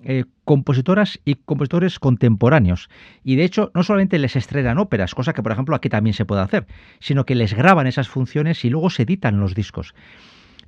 eh, 0.07 0.25
compositoras 0.45 1.19
y 1.25 1.37
compositores 1.37 1.99
contemporáneos. 1.99 2.91
Y 3.25 3.37
de 3.37 3.45
hecho, 3.45 3.71
no 3.75 3.83
solamente 3.83 4.19
les 4.19 4.37
estrenan 4.37 4.77
óperas, 4.77 5.15
cosa 5.15 5.33
que 5.33 5.43
por 5.43 5.53
ejemplo 5.53 5.75
aquí 5.75 5.89
también 5.89 6.13
se 6.13 6.27
puede 6.27 6.43
hacer, 6.43 6.67
sino 7.01 7.25
que 7.25 7.35
les 7.35 7.55
graban 7.55 7.87
esas 7.87 8.09
funciones 8.09 8.67
y 8.67 8.71
luego 8.71 8.91
se 8.91 9.05
editan 9.05 9.41
los 9.41 9.55
discos. 9.55 9.95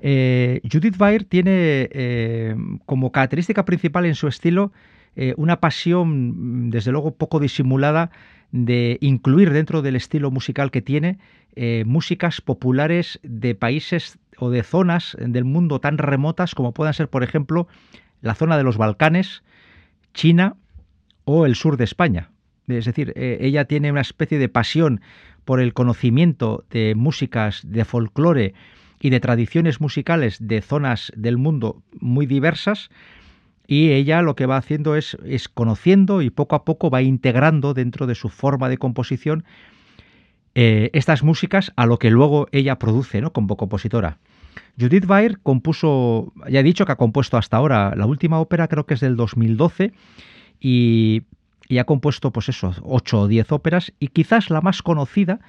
Eh, 0.01 0.63
Judith 0.73 0.99
Weir 0.99 1.25
tiene 1.25 1.89
eh, 1.93 2.57
como 2.87 3.13
característica 3.13 3.67
principal 3.67 4.07
en 4.07 4.15
su 4.15 4.27
estilo 4.29 4.73
una 5.39 5.61
pasión, 5.61 6.69
desde 6.69 6.93
luego 6.93 7.15
poco 7.15 7.41
disimulada, 7.41 8.11
de 8.53 8.99
incluir 9.01 9.51
dentro 9.51 9.81
del 9.81 9.97
estilo 9.97 10.31
musical 10.31 10.71
que 10.71 10.83
tiene 10.83 11.19
músicas 11.87 12.43
populares 12.43 13.19
de 13.23 13.55
países 13.55 14.19
o 14.37 14.51
de 14.51 14.63
zonas 14.63 15.17
del 15.19 15.47
mundo 15.47 15.81
tan 15.81 15.97
remotas 15.97 16.55
como 16.55 16.73
puedan 16.73 16.93
ser, 16.93 17.09
por 17.09 17.23
ejemplo, 17.23 17.67
la 18.27 18.35
zona 18.35 18.57
de 18.57 18.65
los 18.65 18.77
Balcanes, 18.77 19.43
China 20.13 20.57
o 21.25 21.47
el 21.47 21.55
sur 21.55 21.77
de 21.77 21.85
España. 21.85 22.31
Es 22.69 22.85
decir, 22.85 23.13
eh, 23.17 23.39
ella 23.41 23.65
tiene 23.65 23.91
una 23.91 24.01
especie 24.01 24.39
de 24.39 24.49
pasión 24.49 25.01
por 25.45 25.61
el 25.61 25.73
conocimiento 25.73 26.65
de 26.71 26.95
músicas, 26.95 27.63
de 27.65 27.85
folclore 27.85 28.55
y 29.01 29.11
de 29.11 29.21
tradiciones 29.21 29.81
musicales 29.81 30.39
de 30.41 30.61
zonas 30.61 31.13
del 31.17 31.39
mundo 31.39 31.83
muy 32.01 32.27
diversas 32.27 32.91
y 33.69 33.93
ella 33.93 34.23
lo 34.23 34.37
que 34.37 34.47
va 34.47 34.57
haciendo 34.57 34.97
es, 34.97 35.17
es 35.25 35.49
conociendo 35.49 36.23
y 36.23 36.31
poco 36.31 36.57
a 36.57 36.65
poco 36.65 36.91
va 36.91 37.03
integrando 37.03 37.75
dentro 37.75 38.07
de 38.07 38.15
su 38.15 38.29
forma 38.29 38.69
de 38.69 38.79
composición 38.79 39.45
eh, 40.55 40.91
estas 40.95 41.23
músicas 41.23 41.73
a 41.77 41.85
lo 41.87 41.99
que 41.99 42.11
luego 42.11 42.49
ella 42.51 42.79
produce 42.79 43.21
¿no? 43.21 43.33
como 43.33 43.57
compositora. 43.57 44.19
Judith 44.79 45.09
Weir 45.09 45.39
compuso, 45.43 46.33
ya 46.49 46.61
he 46.61 46.63
dicho 46.63 46.85
que 46.85 46.93
ha 46.93 46.97
compuesto 46.97 47.37
hasta 47.37 47.57
ahora, 47.57 47.95
la 47.97 48.07
última 48.07 48.41
ópera 48.41 48.69
creo 48.69 48.87
que 48.87 48.95
es 48.95 49.01
del 49.01 49.17
2012 49.17 49.93
y, 50.61 51.23
ha 51.79 51.85
compuesto 51.85 52.33
pues 52.33 52.49
eso, 52.49 52.75
8 52.83 53.21
o 53.21 53.29
10 53.29 53.53
óperas 53.53 53.93
y 53.99 54.09
quizás 54.09 54.51
la 54.51 54.61
más 54.61 54.83
conocida 54.83 55.41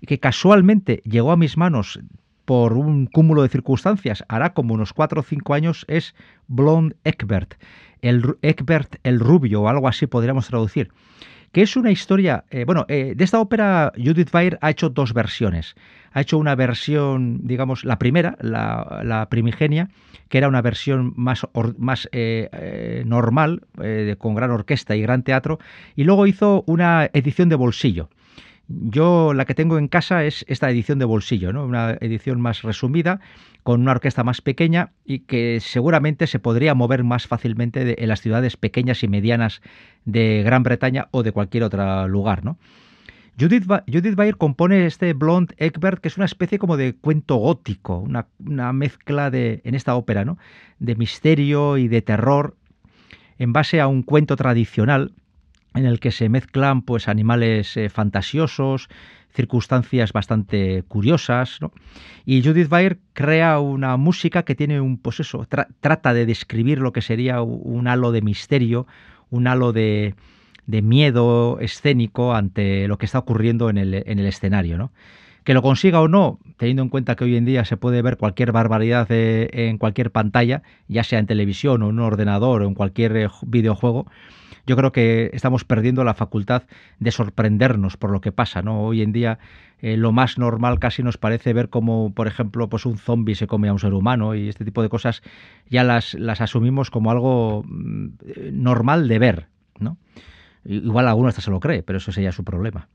y 0.00 0.06
que 0.06 0.20
casualmente 0.20 1.02
llegó 1.04 1.32
a 1.32 1.36
mis 1.36 1.56
manos 1.56 2.00
por 2.44 2.74
un 2.74 3.06
cúmulo 3.06 3.42
de 3.42 3.48
circunstancias, 3.48 4.24
hará 4.28 4.52
como 4.52 4.74
unos 4.74 4.92
4 4.92 5.20
o 5.20 5.24
5 5.24 5.54
años, 5.54 5.84
es 5.88 6.14
Blonde 6.46 6.96
Eckbert, 7.04 7.54
el 8.02 8.36
Eckbert 8.42 8.96
el 9.02 9.18
rubio 9.18 9.62
o 9.62 9.68
algo 9.68 9.88
así 9.88 10.06
podríamos 10.06 10.46
traducir 10.46 10.90
que 11.54 11.62
es 11.62 11.76
una 11.76 11.92
historia, 11.92 12.44
eh, 12.50 12.64
bueno, 12.64 12.84
eh, 12.88 13.14
de 13.16 13.22
esta 13.24 13.40
ópera 13.40 13.92
Judith 13.96 14.34
Weir 14.34 14.58
ha 14.60 14.70
hecho 14.70 14.90
dos 14.90 15.14
versiones. 15.14 15.76
Ha 16.12 16.20
hecho 16.20 16.36
una 16.36 16.56
versión, 16.56 17.46
digamos, 17.46 17.84
la 17.84 17.96
primera, 17.96 18.36
la, 18.40 19.28
primigenia, 19.30 19.88
que 20.28 20.38
era 20.38 20.48
una 20.48 20.62
versión 20.62 21.12
más, 21.16 21.46
más 21.78 22.08
eh, 22.10 23.04
normal, 23.06 23.62
con 24.18 24.34
gran 24.34 24.50
orquesta 24.50 24.96
y 24.96 25.02
gran 25.02 25.22
teatro, 25.22 25.60
y 25.94 26.02
luego 26.02 26.26
hizo 26.26 26.64
una 26.66 27.08
edición 27.12 27.48
de 27.48 27.54
bolsillo. 27.54 28.08
Yo 28.68 29.34
la 29.34 29.44
que 29.44 29.54
tengo 29.54 29.76
en 29.76 29.88
casa 29.88 30.24
es 30.24 30.44
esta 30.48 30.70
edición 30.70 30.98
de 30.98 31.04
bolsillo, 31.04 31.52
¿no? 31.52 31.64
una 31.66 31.98
edición 32.00 32.40
más 32.40 32.62
resumida, 32.62 33.20
con 33.62 33.82
una 33.82 33.92
orquesta 33.92 34.24
más 34.24 34.40
pequeña 34.40 34.92
y 35.04 35.20
que 35.20 35.58
seguramente 35.60 36.26
se 36.26 36.38
podría 36.38 36.74
mover 36.74 37.04
más 37.04 37.26
fácilmente 37.26 38.02
en 38.02 38.08
las 38.08 38.20
ciudades 38.20 38.56
pequeñas 38.56 39.02
y 39.02 39.08
medianas 39.08 39.60
de 40.04 40.42
Gran 40.44 40.62
Bretaña 40.62 41.08
o 41.10 41.22
de 41.22 41.32
cualquier 41.32 41.64
otro 41.64 42.08
lugar. 42.08 42.44
¿no? 42.44 42.58
Judith, 43.38 43.64
Judith 43.86 44.14
Bayer 44.14 44.36
compone 44.36 44.86
este 44.86 45.12
Blonde 45.12 45.54
Egbert, 45.58 46.00
que 46.00 46.08
es 46.08 46.16
una 46.16 46.26
especie 46.26 46.58
como 46.58 46.76
de 46.76 46.94
cuento 46.94 47.36
gótico, 47.36 47.98
una, 47.98 48.72
mezcla 48.72 49.30
de, 49.30 49.60
en 49.64 49.74
esta 49.74 49.94
ópera, 49.94 50.24
¿no? 50.24 50.38
de 50.78 50.94
misterio 50.94 51.76
y 51.76 51.88
de 51.88 52.00
terror 52.00 52.56
en 53.38 53.52
base 53.52 53.80
a 53.80 53.88
un 53.88 54.02
cuento 54.02 54.36
tradicional 54.36 55.12
en 55.74 55.86
el 55.86 56.00
que 56.00 56.12
se 56.12 56.28
mezclan 56.28 56.82
pues 56.82 57.08
animales 57.08 57.76
eh, 57.76 57.88
fantasiosos, 57.88 58.88
circunstancias 59.34 60.12
bastante 60.12 60.84
curiosas, 60.86 61.58
Y 62.24 62.42
Judith 62.42 62.68
Bayer 62.68 62.98
crea 63.12 63.58
una 63.58 63.96
música 63.96 64.44
que 64.44 64.54
tiene 64.54 64.80
un 64.80 64.96
pues 64.96 65.20
eso, 65.20 65.46
trata 65.80 66.14
de 66.14 66.24
describir 66.24 66.78
lo 66.78 66.92
que 66.92 67.02
sería 67.02 67.42
un 67.42 67.88
halo 67.88 68.12
de 68.12 68.22
misterio, 68.22 68.86
un 69.30 69.48
halo 69.48 69.72
de, 69.72 70.14
de 70.66 70.82
miedo 70.82 71.58
escénico 71.60 72.34
ante 72.34 72.86
lo 72.86 72.96
que 72.96 73.06
está 73.06 73.18
ocurriendo 73.18 73.68
en 73.70 73.78
el, 73.78 73.94
en 73.94 74.18
el 74.18 74.26
escenario, 74.26 74.78
¿no? 74.78 74.92
Que 75.42 75.52
lo 75.52 75.60
consiga 75.60 76.00
o 76.00 76.08
no, 76.08 76.38
teniendo 76.56 76.82
en 76.82 76.88
cuenta 76.88 77.16
que 77.16 77.24
hoy 77.24 77.36
en 77.36 77.44
día 77.44 77.66
se 77.66 77.76
puede 77.76 78.00
ver 78.00 78.16
cualquier 78.16 78.50
barbaridad 78.50 79.06
eh, 79.10 79.50
en 79.68 79.76
cualquier 79.76 80.10
pantalla, 80.10 80.62
ya 80.88 81.04
sea 81.04 81.18
en 81.18 81.26
televisión 81.26 81.82
o 81.82 81.90
en 81.90 81.98
un 81.98 82.00
ordenador 82.00 82.62
o 82.62 82.66
en 82.66 82.72
cualquier 82.72 83.16
eh, 83.16 83.28
videojuego, 83.42 84.06
yo 84.66 84.76
creo 84.76 84.92
que 84.92 85.30
estamos 85.32 85.64
perdiendo 85.64 86.04
la 86.04 86.14
facultad 86.14 86.64
de 86.98 87.10
sorprendernos 87.10 87.96
por 87.96 88.10
lo 88.10 88.20
que 88.20 88.32
pasa, 88.32 88.62
¿no? 88.62 88.82
Hoy 88.82 89.02
en 89.02 89.12
día 89.12 89.38
eh, 89.80 89.96
lo 89.96 90.12
más 90.12 90.38
normal 90.38 90.78
casi 90.78 91.02
nos 91.02 91.18
parece 91.18 91.52
ver 91.52 91.68
como, 91.68 92.12
por 92.14 92.26
ejemplo, 92.26 92.68
pues 92.68 92.86
un 92.86 92.96
zombie 92.96 93.34
se 93.34 93.46
come 93.46 93.68
a 93.68 93.72
un 93.72 93.78
ser 93.78 93.92
humano 93.92 94.34
y 94.34 94.48
este 94.48 94.64
tipo 94.64 94.82
de 94.82 94.88
cosas 94.88 95.22
ya 95.68 95.84
las, 95.84 96.14
las 96.14 96.40
asumimos 96.40 96.90
como 96.90 97.10
algo 97.10 97.64
mm, 97.66 98.08
normal 98.52 99.08
de 99.08 99.18
ver, 99.18 99.48
¿no? 99.78 99.98
Igual 100.64 101.08
alguno 101.08 101.28
hasta 101.28 101.40
se 101.40 101.50
lo 101.50 101.60
cree, 101.60 101.82
pero 101.82 101.98
eso 101.98 102.12
sería 102.12 102.32
su 102.32 102.44
problema. 102.44 102.88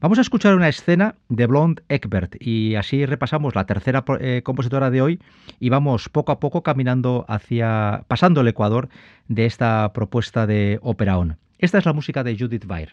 Vamos 0.00 0.18
a 0.18 0.20
escuchar 0.20 0.54
una 0.54 0.68
escena 0.68 1.16
de 1.28 1.46
Blonde 1.46 1.82
Eckbert 1.88 2.36
y 2.40 2.74
así 2.74 3.06
repasamos 3.06 3.54
la 3.54 3.64
tercera 3.64 4.04
eh, 4.20 4.42
compositora 4.44 4.90
de 4.90 5.02
hoy 5.02 5.20
y 5.58 5.70
vamos 5.70 6.08
poco 6.08 6.32
a 6.32 6.38
poco 6.38 6.62
caminando 6.62 7.24
hacia, 7.28 8.04
pasando 8.06 8.42
el 8.42 8.48
Ecuador 8.48 8.88
de 9.28 9.46
esta 9.46 9.92
propuesta 9.92 10.46
de 10.46 10.78
Opera 10.82 11.18
On. 11.18 11.36
Esta 11.58 11.78
es 11.78 11.86
la 11.86 11.94
música 11.94 12.22
de 12.22 12.36
Judith 12.38 12.70
Weir. 12.70 12.92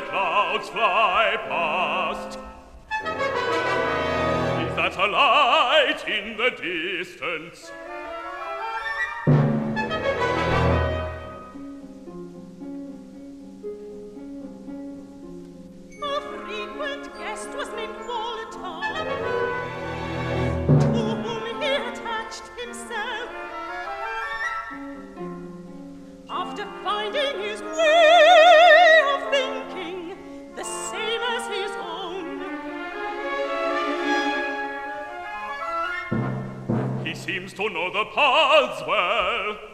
the 0.00 0.06
clouds 0.06 0.68
fly 0.68 1.36
past. 1.48 2.38
Is 4.62 4.76
that 4.76 4.96
a 4.96 5.06
light 5.06 6.04
in 6.06 6.36
the 6.36 6.50
distance? 6.50 7.72
The 37.98 38.04
paths 38.04 38.80
well. 38.86 39.67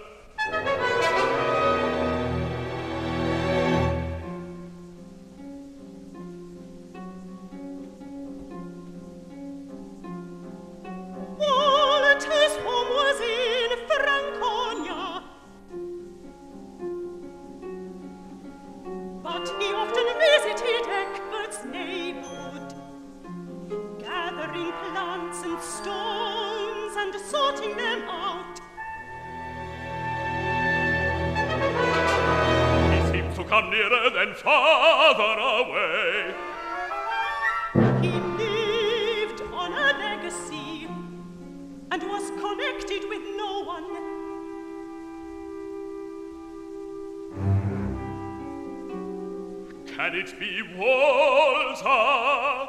hermosa 50.76 52.68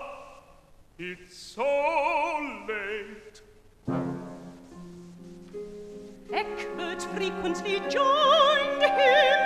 it's 0.97 1.37
so 1.37 1.63
late 2.67 3.41
Eckbert 6.31 7.01
frequently 7.15 7.79
joined 7.89 8.83
him 8.83 9.44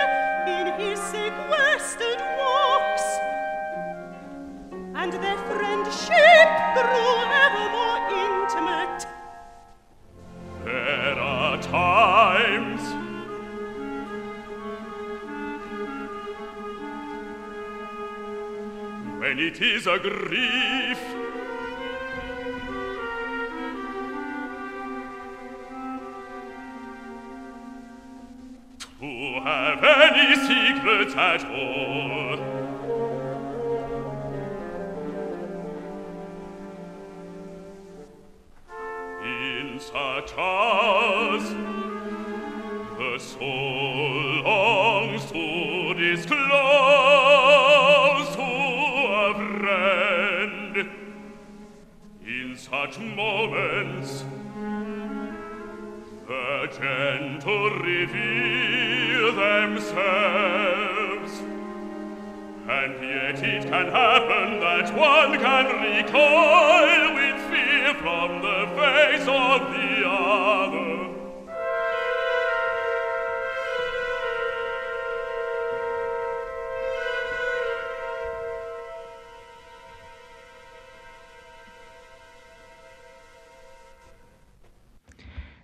and 19.30 19.38
it 19.38 19.62
is 19.62 19.86
a 19.86 19.96
grief. 19.96 20.98
To 28.98 29.40
have 29.44 29.84
any 29.84 30.34
secret 30.34 31.16
at 31.16 31.44
all. 31.44 32.40
In 39.22 39.78
such 39.78 40.32
as 40.36 41.42
the 42.98 43.18
soul 43.18 44.29
moments 53.20 54.24
the 56.26 56.68
gentle 56.78 57.70
reveal 57.80 59.26
themselves. 59.46 61.32
And 62.78 62.92
yet 63.12 63.38
it 63.54 63.62
can 63.72 63.86
happen 64.00 64.48
that 64.60 64.88
one 64.96 65.32
can 65.46 65.66
recoil 65.86 67.02
with 67.18 67.38
fear 67.50 67.88
from 68.02 68.28
the 68.48 68.60
face 68.78 69.28
of 69.28 69.60
the 69.74 69.92
other. 70.08 70.89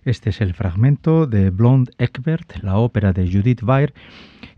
Este 0.07 0.29
es 0.29 0.39
el 0.39 0.53
fragmento 0.53 1.27
de 1.27 1.49
Blonde 1.49 1.91
Eckbert, 1.97 2.63
la 2.63 2.77
ópera 2.77 3.11
de 3.11 3.29
Judith 3.29 3.61
Weir, 3.61 3.93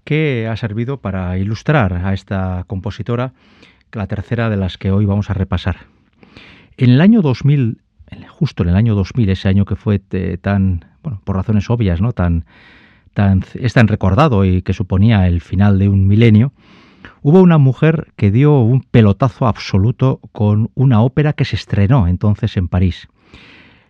que 0.04 0.48
ha 0.48 0.56
servido 0.56 0.98
para 0.98 1.40
ilustrar 1.40 1.92
a 1.92 2.14
esta 2.14 2.66
compositora, 2.68 3.34
la 3.92 4.06
tercera 4.06 4.52
de 4.52 4.58
las 4.58 4.78
que 4.78 4.92
hoy 4.92 5.06
vamos 5.06 5.32
a 5.32 5.34
repasar. 5.34 5.88
En 6.78 6.92
el 6.92 7.02
año 7.02 7.24
2000, 7.24 7.82
justo 8.28 8.62
en 8.62 8.70
el 8.70 8.76
año 8.76 8.94
2000, 8.94 9.28
ese 9.32 9.50
año 9.50 9.66
que 9.66 9.76
fue 9.76 10.00
eh, 10.12 10.38
tan, 10.40 10.86
bueno, 11.02 11.20
por 11.24 11.36
razones 11.36 11.68
obvias, 11.72 12.00
¿no? 12.00 12.14
tan, 12.14 12.46
tan, 13.16 13.44
es 13.56 13.74
tan 13.74 13.88
recordado 13.88 14.46
y 14.46 14.62
que 14.62 14.74
suponía 14.74 15.28
el 15.28 15.42
final 15.42 15.80
de 15.80 15.90
un 15.90 16.06
milenio, 16.06 16.54
hubo 17.24 17.42
una 17.42 17.58
mujer 17.58 18.14
que 18.18 18.30
dio 18.30 18.60
un 18.60 18.82
pelotazo 18.82 19.48
absoluto 19.48 20.20
con 20.32 20.70
una 20.76 21.02
ópera 21.02 21.34
que 21.34 21.46
se 21.46 21.56
estrenó 21.56 22.08
entonces 22.08 22.56
en 22.56 22.68
París. 22.68 23.08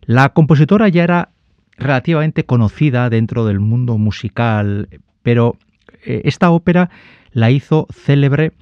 La 0.04 0.30
compositora 0.30 0.88
ya 0.88 1.04
era 1.04 1.30
relativamente 1.79 2.45
conocida 2.45 3.09
dentro 3.09 3.45
del 3.45 3.59
mundo 3.59 3.97
musical, 3.97 4.89
pero 5.23 5.57
eh, 6.05 6.21
esta 6.25 6.51
ópera 6.51 6.89
la 7.31 7.51
hizo 7.51 7.87
célebre 7.91 8.53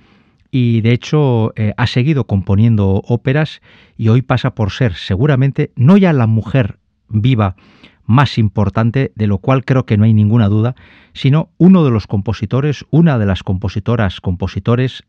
y 0.51 0.81
de 0.81 0.93
hecho 0.93 1.53
eh, 1.55 1.73
ha 1.77 1.87
seguido 1.87 2.25
componiendo 2.25 3.01
óperas 3.05 3.61
y 3.97 4.09
hoy 4.09 4.21
pasa 4.21 4.55
por 4.55 4.71
ser 4.71 4.93
seguramente 4.93 5.71
no 5.75 5.97
ya 5.97 6.13
la 6.13 6.27
mujer 6.27 6.79
viva 7.09 7.55
más 8.05 8.37
importante, 8.37 9.11
de 9.15 9.27
lo 9.27 9.39
cual 9.39 9.65
creo 9.65 9.85
que 9.85 9.97
no 9.97 10.05
hay 10.05 10.13
ninguna 10.13 10.47
duda, 10.47 10.75
sino 11.13 11.49
uno 11.57 11.83
de 11.83 11.91
los 11.91 12.07
compositores, 12.07 12.85
una 12.89 13.19
de 13.19 13.25
las 13.25 13.43
compositoras, 13.43 14.21
compositores 14.21 15.03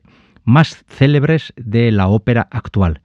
más 0.44 0.84
célebres 0.88 1.52
de 1.56 1.92
la 1.92 2.08
ópera 2.08 2.48
actual. 2.50 3.00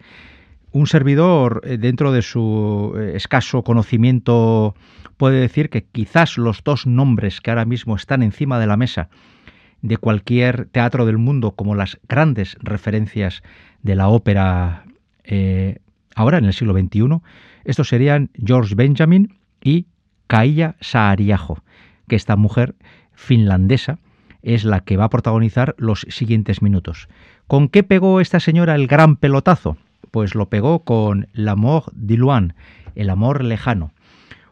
Un 0.73 0.88
servidor, 0.88 1.62
eh, 1.63 1.77
dentro 1.77 2.12
de 2.12 2.23
su 2.23 2.99
escaso 3.13 3.63
conocimiento 3.63 4.75
puede 5.17 5.39
decir 5.39 5.69
que 5.69 5.83
quizás 5.83 6.39
los 6.39 6.63
dos 6.63 6.88
nombres 6.88 7.41
que 7.41 7.51
ahora 7.51 7.63
mismo 7.63 7.95
están 7.95 8.23
encima 8.23 8.59
de 8.59 8.65
la 8.65 8.75
mesa 8.75 9.09
de 9.83 9.97
cualquier 9.97 10.65
teatro 10.65 11.05
del 11.05 11.19
mundo 11.19 11.51
como 11.51 11.75
las 11.75 11.99
grandes 12.09 12.57
referencias 12.59 13.43
de 13.83 13.95
la 13.95 14.07
ópera 14.07 14.86
eh, 15.23 15.77
ahora 16.15 16.39
en 16.39 16.45
el 16.45 16.53
siglo 16.53 16.73
XXI, 16.73 17.21
estos 17.65 17.89
serían 17.89 18.31
George 18.33 18.73
Benjamin 18.73 19.38
y 19.62 19.86
Kaija 20.25 20.75
Saariaho, 20.81 21.63
que 22.07 22.15
esta 22.15 22.36
mujer 22.36 22.73
finlandesa 23.12 23.99
es 24.41 24.65
la 24.65 24.79
que 24.79 24.97
va 24.97 25.05
a 25.05 25.09
protagonizar 25.09 25.75
los 25.77 26.07
siguientes 26.09 26.63
minutos. 26.63 27.07
¿Con 27.45 27.69
qué 27.69 27.83
pegó 27.83 28.19
esta 28.19 28.39
señora 28.39 28.73
el 28.73 28.88
gran 28.88 29.17
pelotazo? 29.17 29.77
Pues 30.11 30.35
lo 30.35 30.49
pegó 30.49 30.83
con 30.83 31.27
L'amour 31.33 31.91
diluan, 31.93 32.55
el 32.95 33.09
amor 33.09 33.43
lejano. 33.43 33.91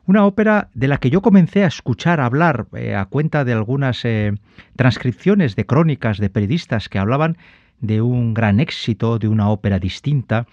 Una 0.05 0.25
ópera 0.25 0.69
de 0.73 0.87
la 0.87 0.97
que 0.97 1.09
yo 1.09 1.21
comencé 1.21 1.63
a 1.63 1.67
escuchar 1.67 2.19
hablar 2.19 2.65
eh, 2.75 2.95
a 2.95 3.05
cuenta 3.05 3.45
de 3.45 3.53
algunas 3.53 4.03
eh, 4.03 4.33
transcripciones 4.75 5.55
de 5.55 5.65
crónicas 5.65 6.17
de 6.17 6.29
periodistas 6.29 6.89
que 6.89 6.97
hablaban 6.97 7.37
de 7.79 8.01
un 8.01 8.33
gran 8.33 8.59
éxito, 8.59 9.19
de 9.19 9.27
una 9.27 9.49
ópera 9.49 9.79
distinta, 9.79 10.47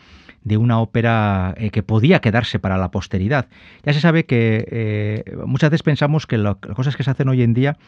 de 0.44 0.58
una 0.58 0.80
ópera 0.80 1.54
eh, 1.56 1.70
que 1.70 1.82
podía 1.82 2.20
quedarse 2.20 2.58
para 2.58 2.76
la 2.76 2.90
posteridad. 2.90 3.48
Ya 3.84 3.92
se 3.94 4.00
sabe 4.00 4.26
que 4.26 5.24
muchas 5.46 5.70
veces 5.70 5.82
pensamos 5.82 6.26
que 6.26 6.38
las 6.38 6.56
cosas 6.56 6.96
que 6.96 7.02
se 7.02 7.10
hacen 7.10 7.28
hoy 7.28 7.42
en 7.42 7.54
día 7.54 7.78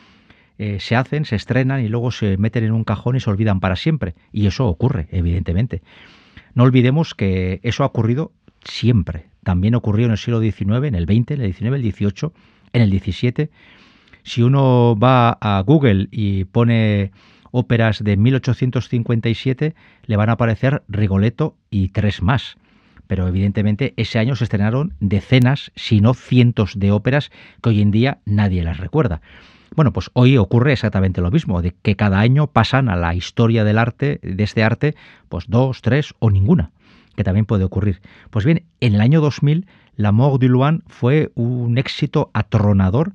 se 0.79 0.95
hacen, 0.95 1.25
se 1.25 1.37
estrenan 1.37 1.83
y 1.83 1.89
luego 1.89 2.11
se 2.11 2.37
meten 2.37 2.65
en 2.65 2.73
un 2.73 2.85
cajón 2.85 3.17
y 3.17 3.21
se 3.21 3.31
olvidan 3.31 3.61
para 3.61 3.77
siempre. 3.77 4.15
Y 4.31 4.47
eso 4.47 4.67
ocurre, 4.67 5.09
evidentemente. 5.11 5.81
No 6.55 6.65
olvidemos 6.65 7.15
que 7.15 7.61
eso 7.63 7.83
ha 7.83 7.87
ocurrido 7.87 8.33
siempre. 8.65 9.27
También 9.43 9.75
ocurrió 9.75 10.07
en 10.07 10.13
el 10.13 10.19
siglo 10.19 10.41
XIX, 10.41 10.85
en 10.85 10.95
el 10.95 11.05
XX, 11.05 11.33
en 11.33 11.41
el 11.43 11.55
XIX, 11.55 11.75
el 11.75 11.93
XVIII, 11.93 12.31
en 12.73 12.83
el 12.83 13.01
XVII. 13.01 13.51
Si 14.23 14.43
uno 14.43 14.97
va 14.99 15.39
a 15.41 15.61
Google 15.63 16.09
y 16.11 16.45
pone 16.45 17.11
óperas 17.51 18.05
de 18.05 18.17
1857, 18.17 19.75
le 20.05 20.17
van 20.17 20.29
a 20.29 20.33
aparecer 20.33 20.83
Rigoletto 20.89 21.57
y 21.71 21.89
tres 21.89 22.23
más. 22.23 22.57
Pero 23.07 23.27
evidentemente 23.27 23.95
ese 23.97 24.19
año 24.19 24.37
se 24.37 24.45
estrenaron 24.45 24.95
decenas, 25.01 25.73
si 25.75 26.01
no 26.01 26.15
cientos 26.15 26.79
de 26.79 26.93
óperas 26.93 27.31
que 27.63 27.71
hoy 27.71 27.81
en 27.81 27.91
día 27.91 28.19
nadie 28.25 28.63
las 28.63 28.79
recuerda. 28.79 29.21
Bueno, 29.77 29.93
pues 29.93 30.11
hoy 30.15 30.37
ocurre 30.37 30.73
exactamente 30.73 31.21
lo 31.21 31.31
mismo, 31.31 31.63
de 31.63 31.75
que 31.83 31.97
cada 31.97 32.21
año 32.21 32.49
pasan 32.49 32.89
a 32.89 32.97
la 32.97 33.15
historia 33.15 33.65
del 33.65 33.79
arte, 33.79 34.19
de 34.23 34.43
este 34.43 34.63
arte, 34.63 34.95
pues 35.29 35.45
dos, 35.49 35.83
tres 35.83 36.15
o 36.19 36.31
ninguna 36.31 36.73
que 37.17 37.25
también 37.25 37.45
puede 37.45 37.65
ocurrir. 37.65 38.01
Pues 38.31 38.45
bien, 38.47 38.65
en 38.81 38.95
el 38.95 39.01
año 39.03 39.21
2000, 39.21 39.67
La 39.97 40.11
Mort 40.11 40.41
du 40.41 40.49
Luan 40.49 40.83
fue 40.87 41.33
un 41.35 41.77
éxito 41.77 42.31
atronador 42.33 43.13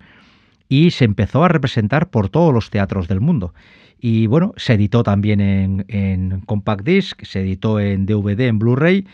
y 0.69 0.91
se 0.91 1.05
empezó 1.05 1.43
a 1.43 1.47
representar 1.47 2.09
por 2.09 2.29
todos 2.29 2.53
los 2.53 2.69
teatros 2.69 3.07
del 3.07 3.21
mundo. 3.21 3.53
Y 3.99 4.27
bueno, 4.27 4.53
se 4.57 4.73
editó 4.73 5.01
también 5.03 5.41
en, 5.87 6.41
compact 6.45 6.85
disc, 6.85 7.23
se 7.23 7.41
editó 7.41 7.79
en 7.79 8.05
DVD, 8.05 8.41
en 8.41 8.59
Blu-ray 8.59 9.07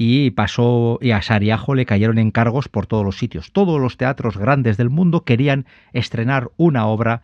y 0.00 0.30
pasó 0.30 1.00
y 1.02 1.10
a 1.10 1.22
Sariajo 1.22 1.74
le 1.74 1.84
cayeron 1.84 2.18
encargos 2.18 2.68
por 2.68 2.86
todos 2.86 3.04
los 3.04 3.18
sitios. 3.18 3.50
Todos 3.50 3.80
los 3.80 3.96
teatros 3.96 4.36
grandes 4.36 4.76
del 4.76 4.90
mundo 4.90 5.24
querían 5.24 5.66
estrenar 5.92 6.52
una 6.56 6.86
obra 6.86 7.22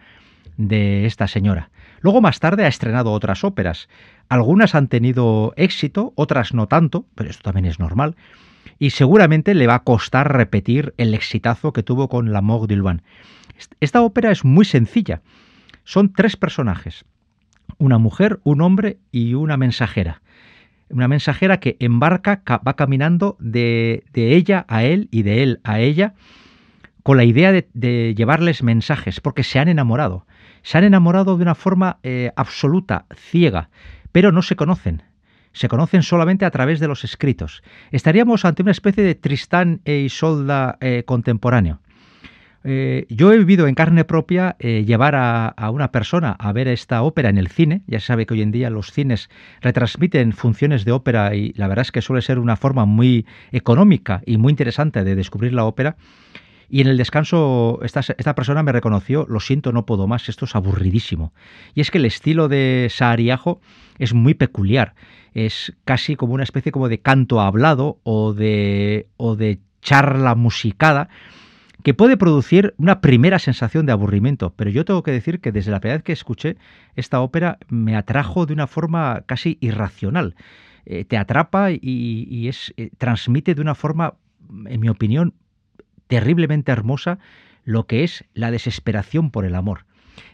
de 0.56 1.06
esta 1.06 1.28
señora. 1.28 1.70
Luego 2.00 2.20
más 2.20 2.40
tarde 2.40 2.64
ha 2.64 2.68
estrenado 2.68 3.12
otras 3.12 3.44
óperas. 3.44 3.88
Algunas 4.28 4.74
han 4.74 4.88
tenido 4.88 5.52
éxito, 5.56 6.12
otras 6.16 6.52
no 6.52 6.66
tanto, 6.66 7.06
pero 7.14 7.30
esto 7.30 7.44
también 7.44 7.66
es 7.66 7.78
normal. 7.78 8.16
Y 8.80 8.90
seguramente 8.90 9.54
le 9.54 9.68
va 9.68 9.76
a 9.76 9.84
costar 9.84 10.36
repetir 10.36 10.94
el 10.96 11.14
exitazo 11.14 11.72
que 11.72 11.84
tuvo 11.84 12.08
con 12.08 12.32
La 12.32 12.42
d'Ilvan. 12.42 13.02
Esta 13.78 14.02
ópera 14.02 14.32
es 14.32 14.44
muy 14.44 14.64
sencilla. 14.64 15.22
Son 15.84 16.12
tres 16.12 16.36
personajes. 16.36 17.04
Una 17.78 17.98
mujer, 17.98 18.40
un 18.42 18.62
hombre 18.62 18.98
y 19.12 19.34
una 19.34 19.56
mensajera. 19.56 20.22
Una 20.94 21.08
mensajera 21.08 21.60
que 21.60 21.76
embarca, 21.80 22.42
va 22.66 22.76
caminando 22.76 23.36
de, 23.40 24.04
ella 24.14 24.64
a 24.68 24.84
él 24.84 25.08
y 25.10 25.22
de 25.22 25.42
él 25.42 25.60
a 25.62 25.80
ella 25.80 26.14
con 27.02 27.18
la 27.18 27.24
idea 27.24 27.52
de 27.52 28.14
llevarles 28.16 28.62
mensajes, 28.62 29.20
porque 29.20 29.42
se 29.42 29.58
han 29.58 29.68
enamorado 29.68 30.24
se 30.64 30.78
han 30.78 30.84
enamorado 30.84 31.36
de 31.36 31.42
una 31.42 31.54
forma 31.54 31.98
eh, 32.02 32.32
absoluta, 32.36 33.04
ciega, 33.14 33.68
pero 34.10 34.32
no 34.32 34.42
se 34.42 34.56
conocen. 34.56 35.02
Se 35.52 35.68
conocen 35.68 36.02
solamente 36.02 36.46
a 36.46 36.50
través 36.50 36.80
de 36.80 36.88
los 36.88 37.04
escritos. 37.04 37.62
Estaríamos 37.92 38.44
ante 38.44 38.62
una 38.62 38.72
especie 38.72 39.04
de 39.04 39.14
Tristán 39.14 39.82
e 39.84 39.98
Isolda 39.98 40.78
eh, 40.80 41.04
contemporáneo. 41.06 41.80
Eh, 42.66 43.04
yo 43.10 43.30
he 43.30 43.36
vivido 43.36 43.68
en 43.68 43.74
carne 43.74 44.04
propia 44.04 44.56
llevar 44.58 45.14
a, 45.16 45.70
una 45.70 45.92
persona 45.92 46.34
a 46.38 46.52
ver 46.52 46.66
esta 46.66 47.02
ópera 47.02 47.28
en 47.28 47.36
el 47.36 47.48
cine. 47.48 47.82
Ya 47.86 48.00
se 48.00 48.06
sabe 48.06 48.24
que 48.24 48.34
hoy 48.34 48.42
en 48.42 48.52
día 48.52 48.70
los 48.70 48.90
cines 48.90 49.28
retransmiten 49.60 50.32
funciones 50.32 50.86
de 50.86 50.92
ópera 50.92 51.34
y 51.34 51.52
la 51.56 51.68
verdad 51.68 51.82
es 51.82 51.92
que 51.92 52.00
suele 52.00 52.22
ser 52.22 52.38
una 52.38 52.56
forma 52.56 52.86
muy 52.86 53.26
económica 53.52 54.22
y 54.24 54.38
muy 54.38 54.50
interesante 54.50 55.04
de 55.04 55.14
descubrir 55.14 55.52
la 55.52 55.64
ópera. 55.64 55.96
Y 56.70 56.80
en 56.80 56.88
el 56.88 56.96
descanso 56.96 57.78
esta, 57.82 58.34
persona 58.34 58.62
me 58.62 58.72
reconoció, 58.72 59.26
lo 59.28 59.40
siento, 59.40 59.70
no 59.70 59.84
puedo 59.84 60.06
más, 60.06 60.28
esto 60.28 60.46
es 60.46 60.56
aburridísimo. 60.56 61.32
Y 61.74 61.82
es 61.82 61.90
que 61.90 61.98
el 61.98 62.06
estilo 62.06 62.48
de 62.48 62.88
Saariajo 62.90 63.60
es 63.98 64.14
muy 64.14 64.34
peculiar, 64.34 64.94
es 65.34 65.74
casi 65.84 66.16
como 66.16 66.34
una 66.34 66.44
especie 66.44 66.72
como 66.72 66.88
de 66.88 66.98
canto 66.98 67.40
hablado 67.40 68.00
o 68.02 68.32
de 68.32 69.06
charla 69.82 70.34
musicada 70.34 71.10
que 71.82 71.94
puede 71.94 72.16
producir 72.16 72.74
una 72.78 73.00
primera 73.00 73.38
sensación 73.38 73.86
de 73.86 73.92
aburrimiento, 73.92 74.52
pero 74.54 74.70
yo 74.70 74.84
tengo 74.84 75.02
que 75.02 75.10
decir 75.10 75.40
que 75.40 75.52
desde 75.52 75.70
la 75.70 75.80
primera 75.80 75.98
vez 75.98 76.04
que 76.04 76.12
escuché 76.12 76.56
esta 76.94 77.20
ópera 77.20 77.58
me 77.68 77.96
atrajo 77.96 78.46
de 78.46 78.52
una 78.52 78.66
forma 78.66 79.22
casi 79.26 79.58
irracional. 79.60 80.36
Eh, 80.86 81.04
te 81.04 81.16
atrapa 81.16 81.70
y, 81.72 82.48
es, 82.48 82.72
eh, 82.76 82.90
transmite 82.98 83.54
de 83.54 83.60
una 83.60 83.74
forma, 83.74 84.14
en 84.66 84.80
mi 84.80 84.88
opinión, 84.88 85.34
terriblemente 86.06 86.72
hermosa 86.72 87.18
lo 87.64 87.86
que 87.86 88.04
es 88.04 88.24
la 88.34 88.50
desesperación 88.50 89.30
por 89.30 89.44
el 89.44 89.54
amor. 89.54 89.86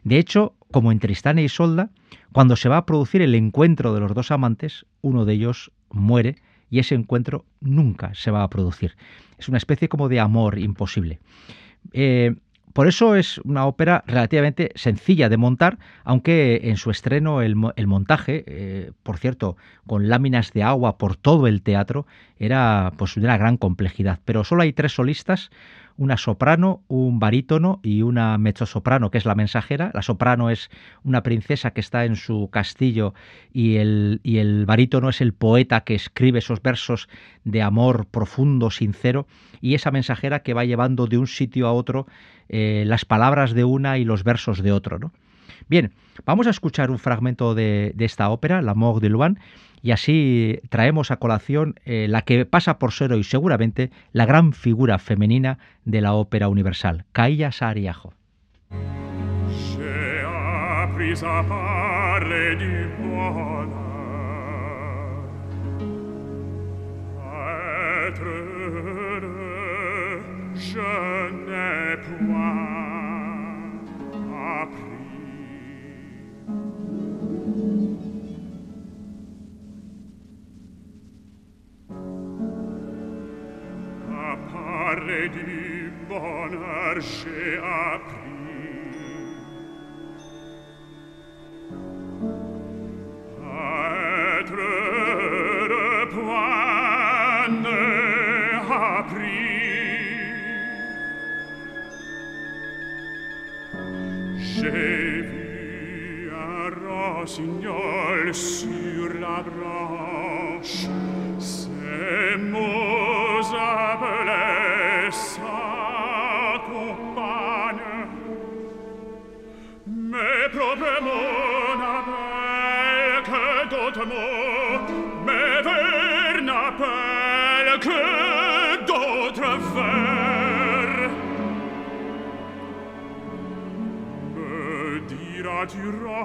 De 0.03 0.19
hecho, 0.19 0.55
como 0.71 0.93
en 0.93 0.99
Tristán 0.99 1.39
y 1.39 1.45
Isolda, 1.45 1.91
cuando 2.33 2.57
se 2.57 2.69
va 2.69 2.79
a 2.79 2.87
producir 2.87 3.23
el 3.23 3.35
encuentro 3.35 3.95
de 3.95 4.01
los 4.01 4.15
dos 4.15 4.31
amantes, 4.31 4.87
uno 5.01 5.25
de 5.25 5.35
ellos 5.35 5.73
muere 5.91 6.37
y 6.71 6.79
ese 6.79 6.95
encuentro 6.95 7.45
nunca 7.61 8.13
se 8.15 8.31
va 8.31 8.43
a 8.43 8.51
producir. 8.51 8.97
Es 9.39 9.49
una 9.49 9.59
especie 9.59 9.89
como 9.89 10.09
de 10.09 10.21
amor 10.21 10.59
imposible. 10.59 11.19
Eh, 11.93 12.35
por 12.73 12.87
eso 12.87 13.17
es 13.17 13.39
una 13.39 13.67
ópera 13.67 14.05
relativamente 14.07 14.71
sencilla 14.77 15.29
de 15.29 15.37
montar, 15.37 15.79
aunque 16.05 16.61
en 16.65 16.77
su 16.77 16.91
estreno 16.91 17.43
el, 17.43 17.57
montaje, 17.57 18.45
eh, 18.47 18.93
por 19.03 19.19
cierto, 19.19 19.57
con 19.87 20.09
láminas 20.09 20.53
de 20.53 20.63
agua 20.63 20.97
por 20.97 21.17
todo 21.17 21.49
el 21.49 21.63
teatro, 21.63 22.07
era 22.39 22.93
pues 22.97 23.17
de 23.17 23.23
una 23.23 23.39
gran 23.39 23.57
complejidad. 23.57 24.21
Pero 24.25 24.45
solo 24.45 24.63
hay 24.63 24.73
tres 24.73 24.93
solistas, 24.93 25.51
una 25.97 26.17
soprano, 26.17 26.83
un 26.89 27.19
barítono 27.19 27.81
y 27.83 28.03
una 28.03 28.39
mezzosoprano, 28.39 29.11
que 29.11 29.19
es 29.19 29.25
la 29.25 29.35
mensajera. 29.35 29.91
La 29.95 30.03
soprano 30.03 30.51
es 30.51 30.71
una 31.05 31.23
princesa 31.23 31.73
que 31.73 31.81
está 31.81 32.05
en 32.05 32.17
su 32.17 32.49
castillo 32.51 33.15
y 33.53 33.77
el, 33.77 34.21
y 34.23 34.39
el 34.39 34.67
barítono 34.67 35.09
es 35.09 35.21
el 35.21 35.33
poeta 35.33 35.83
que 35.83 35.95
escribe 35.95 36.39
esos 36.39 36.63
versos 36.63 37.09
de 37.45 37.63
amor 37.63 38.07
profundo, 38.07 38.71
sincero, 38.71 39.27
y 39.61 39.75
esa 39.75 39.91
mensajera 39.91 40.43
que 40.43 40.55
va 40.55 40.65
llevando 40.65 41.07
de 41.07 41.19
un 41.19 41.27
sitio 41.27 41.67
a 41.67 41.73
otro 41.73 42.07
eh, 42.49 42.85
las 42.87 43.05
palabras 43.05 43.53
de 43.53 43.65
una 43.65 43.99
y 43.99 44.05
los 44.05 44.25
versos 44.25 44.63
de 44.63 44.73
otro. 44.73 44.99
¿no? 44.99 45.13
Bien, 45.71 45.93
vamos 46.27 46.49
a 46.49 46.51
escuchar 46.51 46.91
un 46.91 46.99
fragmento 46.99 47.55
de, 47.55 47.95
esta 48.01 48.29
ópera, 48.31 48.61
La 48.61 48.75
Mort 48.75 49.01
de 49.01 49.09
Luan, 49.09 49.39
y 49.83 49.93
así 49.93 50.61
traemos 50.69 51.13
a 51.13 51.19
colación 51.19 51.77
eh, 51.85 52.09
la 52.09 52.23
que 52.23 52.45
pasa 52.45 52.81
por 52.81 52.91
ser 52.91 53.13
hoy 53.13 53.23
seguramente 53.23 53.93
la 54.13 54.27
gran 54.27 54.53
figura 54.53 54.99
femenina 54.99 55.59
de 55.85 56.01
la 56.01 56.15
ópera 56.15 56.49
universal, 56.49 57.05
Kaija 57.13 57.53
Saariaho. 57.53 58.13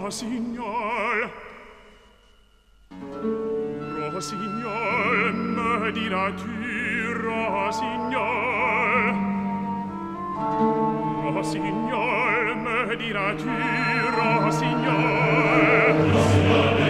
Rossignol 0.05 1.31
Rossignol 4.13 5.33
me 5.33 5.91
diras-tu 5.93 6.53
Rossignol 7.25 9.15
Rossignol 11.33 12.55
me 12.65 12.95
diras-tu 13.01 13.49
Rossignol 14.17 15.97
Rossignol 16.13 16.85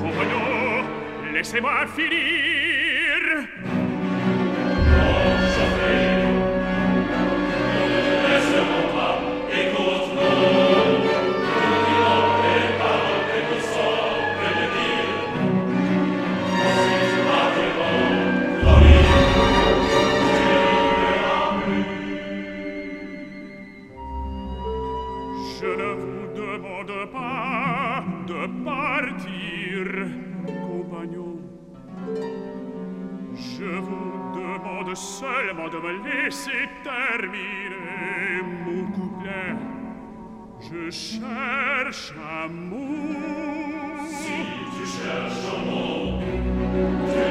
Compagnon 0.00 0.82
laissez-moi 1.32 1.86
finir 1.86 2.37
laissez 36.28 36.68
terminer 36.84 38.42
mon 38.64 38.84
couplet. 38.92 39.56
Je 40.60 40.90
cherche 40.90 42.12
amour. 42.44 44.06
Si 44.10 44.38
tu 44.74 44.84
cherches 44.96 45.46
amour, 45.56 46.20
tu 47.12 47.27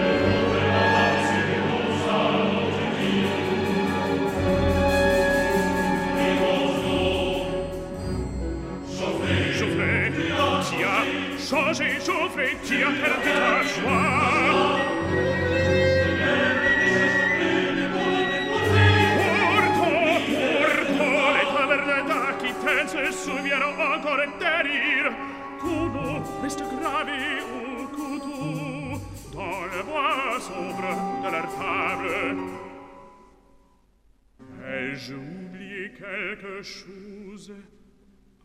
chose 36.63 37.53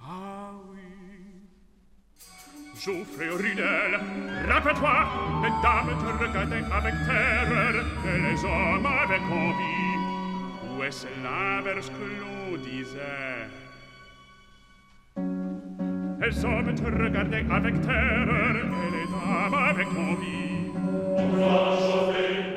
Ah 0.01 0.53
oui. 0.71 0.79
Geoffrey 2.75 3.29
Ridel, 3.29 4.01
rappelle-toi, 4.49 5.07
les 5.43 5.51
dames 5.63 5.95
te 6.01 6.25
regardaient 6.25 6.67
avec 6.73 6.95
terreur 7.07 7.75
et 8.07 8.19
les 8.19 8.45
hommes 8.45 8.87
avec 8.87 9.23
envie. 9.23 10.77
Où 10.77 10.83
est-ce 10.83 11.07
l'inverse 11.23 11.91
que 11.91 12.07
l'on 12.21 12.57
disait? 12.59 13.47
Les 16.21 16.45
hommes 16.45 16.75
te 16.75 16.85
regardaient 16.85 17.47
avec 17.51 17.81
terreur 17.83 18.57
et 18.57 18.91
les 18.97 19.07
dames 19.07 19.55
avec 19.55 19.89
envie. 19.89 20.73
peut-être. 21.15 22.52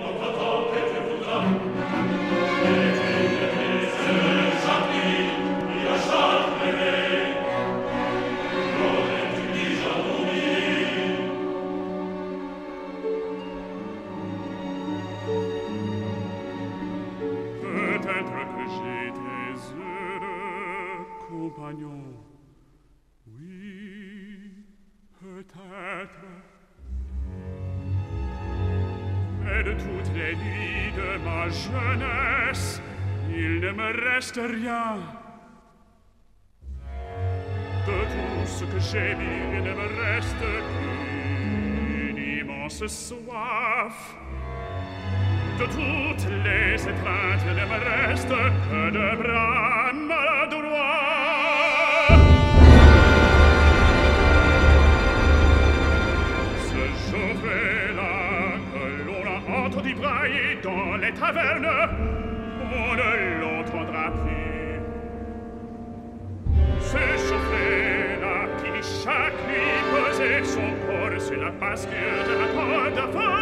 jeunesse, 31.64 32.82
il 33.30 33.60
ne 33.62 33.72
me 33.72 33.90
reste 34.10 34.40
rien. 34.62 34.98
De 37.88 38.00
tout 38.14 38.46
ce 38.46 38.64
que 38.66 38.80
j'ai 38.80 39.16
mis, 39.16 39.58
il 39.58 39.64
ne 39.64 39.74
me 39.74 39.88
reste 40.04 40.46
qu'une 40.68 42.18
immense 42.18 42.86
soif. 42.88 43.98
De 45.60 45.66
toutes 45.66 46.28
les 46.44 46.74
étreintes, 46.82 47.44
il 47.48 47.56
ne 47.62 47.66
me 47.74 47.80
reste 47.92 48.36
que 48.68 48.82
de 48.98 49.08
bras 49.22 49.94
maladroits. 49.94 51.06
Ce 56.70 56.84
jour-là 57.10 58.18
que 58.74 58.86
l'on 59.08 59.26
a 59.32 59.38
entendu 59.66 59.92
brailler 59.94 60.52
dans 60.62 60.85
les 61.06 61.14
tavernes, 61.14 61.68
on 62.74 62.96
ne 62.96 63.42
l'entendra 63.42 64.12
plus. 64.12 64.80
S'échauffer 66.80 68.20
là, 68.22 68.48
qui 68.58 69.04
chaque 69.04 69.40
nuit 69.48 69.82
posait 69.92 70.44
son 70.44 70.70
corps 70.86 71.22
sur 71.22 71.42
la 71.44 71.52
pasture 71.52 72.22
de 72.28 72.34
la 72.42 72.48
porte 72.54 72.96
de 72.96 73.35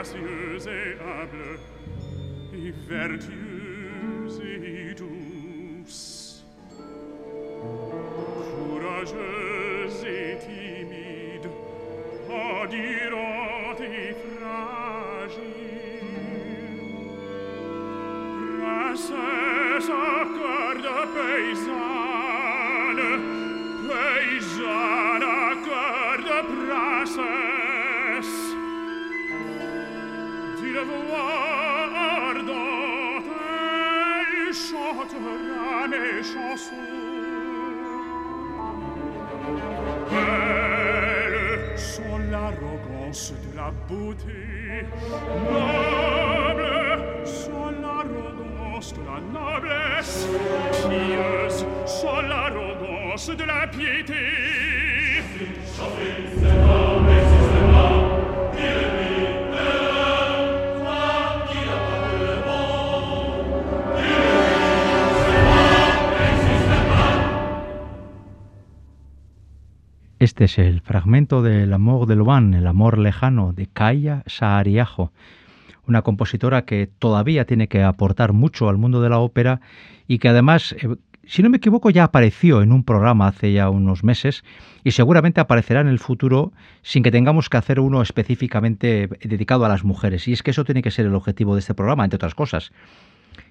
gracieuse 0.00 0.66
et 0.66 0.96
humble, 0.98 1.58
et 2.54 2.72
vertueuse 2.88 4.40
et 4.40 4.94
Belle 40.10 41.78
sont 41.78 42.18
l'arrogance 42.30 43.32
de 43.32 43.56
la 43.56 43.70
beauté, 43.88 44.84
noble 45.50 46.68
sont 47.24 47.70
l'arrogance 47.80 48.92
de 48.92 49.00
la 49.00 49.20
noblesse, 49.32 50.28
pieuse 50.88 51.64
sont 51.86 52.20
l'arrogance 52.28 53.28
de 53.30 53.44
la 53.44 53.66
piété. 53.66 54.14
Este 70.20 70.44
es 70.44 70.58
el 70.58 70.82
fragmento 70.82 71.40
del 71.40 71.72
Amor 71.72 72.06
de 72.06 72.14
Loan, 72.14 72.52
el 72.52 72.66
amor 72.66 72.98
lejano 72.98 73.54
de 73.54 73.66
Kaya 73.66 74.22
Saariajo, 74.26 75.12
una 75.88 76.02
compositora 76.02 76.66
que 76.66 76.90
todavía 76.98 77.46
tiene 77.46 77.68
que 77.68 77.82
aportar 77.82 78.34
mucho 78.34 78.68
al 78.68 78.76
mundo 78.76 79.00
de 79.00 79.08
la 79.08 79.18
ópera 79.18 79.62
y 80.06 80.18
que 80.18 80.28
además, 80.28 80.76
eh, 80.78 80.94
si 81.24 81.42
no 81.42 81.48
me 81.48 81.56
equivoco, 81.56 81.88
ya 81.88 82.04
apareció 82.04 82.60
en 82.60 82.72
un 82.72 82.84
programa 82.84 83.28
hace 83.28 83.54
ya 83.54 83.70
unos 83.70 84.04
meses 84.04 84.44
y 84.84 84.90
seguramente 84.90 85.40
aparecerá 85.40 85.80
en 85.80 85.88
el 85.88 85.98
futuro 85.98 86.52
sin 86.82 87.02
que 87.02 87.10
tengamos 87.10 87.48
que 87.48 87.56
hacer 87.56 87.80
uno 87.80 88.02
específicamente 88.02 89.08
dedicado 89.24 89.64
a 89.64 89.70
las 89.70 89.84
mujeres. 89.84 90.28
Y 90.28 90.34
es 90.34 90.42
que 90.42 90.50
eso 90.50 90.66
tiene 90.66 90.82
que 90.82 90.90
ser 90.90 91.06
el 91.06 91.14
objetivo 91.14 91.54
de 91.54 91.60
este 91.60 91.72
programa, 91.72 92.04
entre 92.04 92.16
otras 92.16 92.34
cosas 92.34 92.72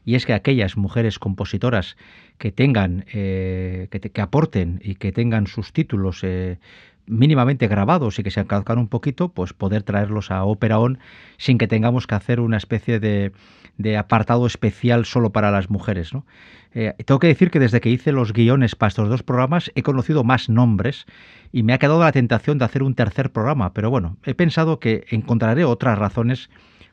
y 0.05 0.15
es 0.15 0.25
que 0.25 0.33
aquellas 0.33 0.77
mujeres 0.77 1.19
compositoras 1.19 1.97
que 2.37 2.51
tengan, 2.51 3.05
eh, 3.13 3.87
que, 3.91 3.99
te- 3.99 4.21
aporten 4.21 4.79
y 4.83 4.95
que 4.95 5.11
tengan 5.11 5.47
sus 5.47 5.73
títulos 5.73 6.23
eh, 6.23 6.57
mínimamente 7.05 7.67
grabados 7.67 8.19
y 8.19 8.23
que 8.23 8.31
se 8.31 8.39
encalcan 8.39 8.77
un 8.77 8.87
poquito, 8.87 9.29
pues 9.29 9.53
poder 9.53 9.83
traerlos 9.83 10.31
a 10.31 10.43
Ópera 10.43 10.79
On 10.79 10.99
sin 11.37 11.57
que 11.57 11.67
tengamos 11.67 12.07
que 12.07 12.15
hacer 12.15 12.39
una 12.39 12.57
especie 12.57 12.99
de, 12.99 13.31
de 13.77 13.97
apartado 13.97 14.45
especial 14.45 15.05
solo 15.05 15.31
para 15.31 15.51
las 15.51 15.69
mujeres. 15.69 16.13
¿no? 16.13 16.25
Eh, 16.73 16.93
tengo 17.05 17.19
que 17.19 17.27
decir 17.27 17.49
que 17.49 17.59
desde 17.59 17.81
que 17.81 17.89
hice 17.89 18.11
los 18.11 18.31
guiones 18.31 18.75
para 18.75 18.89
estos 18.89 19.09
dos 19.09 19.23
programas 19.23 19.71
he 19.73 19.81
conocido 19.81 20.23
más 20.23 20.49
nombres 20.49 21.05
y 21.51 21.63
me 21.63 21.73
ha 21.73 21.79
quedado 21.79 21.99
la 21.99 22.11
tentación 22.11 22.59
de 22.59 22.65
hacer 22.65 22.83
un 22.83 22.93
tercer 22.93 23.31
programa, 23.31 23.73
pero 23.73 23.89
bueno, 23.89 24.17
he 24.23 24.35
pensado 24.35 24.79
que 24.79 25.05
encontraré 25.09 25.65
otras 25.65 25.97
razones 25.97 26.49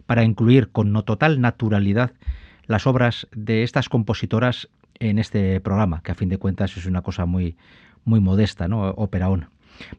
para 0.06 0.24
incluir 0.24 0.70
con 0.70 0.92
no 0.92 1.02
total 1.04 1.40
naturalidad 1.42 2.12
las 2.66 2.86
obras 2.86 3.26
de 3.34 3.62
estas 3.62 3.88
compositoras 3.88 4.68
en 4.98 5.18
este 5.18 5.60
programa, 5.60 6.00
que 6.02 6.12
a 6.12 6.14
fin 6.14 6.28
de 6.28 6.38
cuentas 6.38 6.76
es 6.76 6.86
una 6.86 7.02
cosa 7.02 7.26
muy, 7.26 7.56
muy 8.04 8.20
modesta, 8.20 8.68
¿no? 8.68 8.88
Ópera 8.90 9.28
On. 9.28 9.48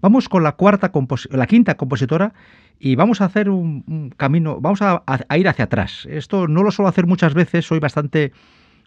Vamos 0.01 0.27
con 0.27 0.43
la 0.43 0.53
cuarta 0.53 0.91
la 1.31 1.45
quinta 1.47 1.75
compositora 1.77 2.33
y 2.79 2.95
vamos 2.95 3.21
a 3.21 3.25
hacer 3.25 3.49
un, 3.49 4.11
camino, 4.17 4.59
vamos 4.59 4.81
a, 4.81 5.03
a- 5.05 5.19
a 5.29 5.37
ir 5.37 5.47
hacia 5.47 5.65
atrás. 5.65 6.07
Esto 6.09 6.47
no 6.47 6.63
lo 6.63 6.71
suelo 6.71 6.89
hacer 6.89 7.05
muchas 7.05 7.33
veces, 7.35 7.65
soy 7.65 7.79
bastante 7.79 8.31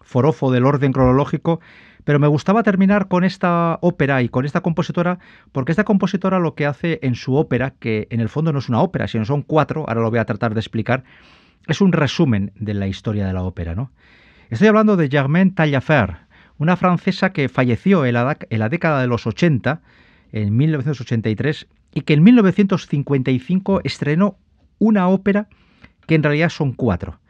forofo 0.03 0.51
del 0.51 0.65
orden 0.67 0.93
cronológico, 0.93 1.61
pero 2.05 2.19
me 2.19 2.27
gustaba 2.27 2.63
terminar 2.65 3.07
con 3.07 3.23
esta 3.23 3.79
ópera 3.83 4.23
y 4.23 4.29
con 4.29 4.45
esta 4.47 4.63
compositora, 4.63 5.19
porque 5.53 5.71
esta 5.73 5.85
compositora 5.85 6.39
lo 6.41 6.55
que 6.55 6.67
hace 6.67 6.99
en 7.03 7.15
su 7.15 7.37
ópera, 7.37 7.75
que 7.79 8.09
en 8.11 8.21
el 8.21 8.29
fondo 8.29 8.53
no 8.53 8.59
es 8.59 8.69
una 8.69 8.81
ópera, 8.81 9.07
sino 9.07 9.25
son 9.25 9.43
cuatro, 9.43 9.85
ahora 9.87 10.01
lo 10.01 10.11
voy 10.11 10.19
a 10.19 10.25
tratar 10.25 10.55
de 10.55 10.61
explicar, 10.61 11.05
es 11.67 11.81
un 11.81 11.93
resumen 11.93 12.53
de 12.57 12.75
la 12.75 12.87
historia 12.87 13.27
de 13.27 13.33
la 13.33 13.43
ópera, 13.43 13.75
¿no? 13.75 13.91
Estoy 14.51 14.69
hablando 14.69 14.97
de 14.97 15.09
Germaine 15.09 15.53
Taillefer, 15.53 16.17
una 16.59 16.77
francesa 16.77 17.33
que 17.33 17.49
falleció 17.49 18.05
en 18.05 18.15
la, 18.15 18.69
década 18.69 19.01
de 19.01 19.07
los 19.07 19.27
80, 19.27 19.81
en 20.33 20.57
1983, 20.57 21.69
y 21.95 22.01
que 22.03 22.15
en 22.15 22.23
1955 22.23 23.81
estrenó 23.85 24.37
una 24.79 25.09
ópera 25.09 25.49
que 26.07 26.17
en 26.17 26.23
realidad 26.23 26.49
son 26.49 26.73
cuatro. 26.73 27.21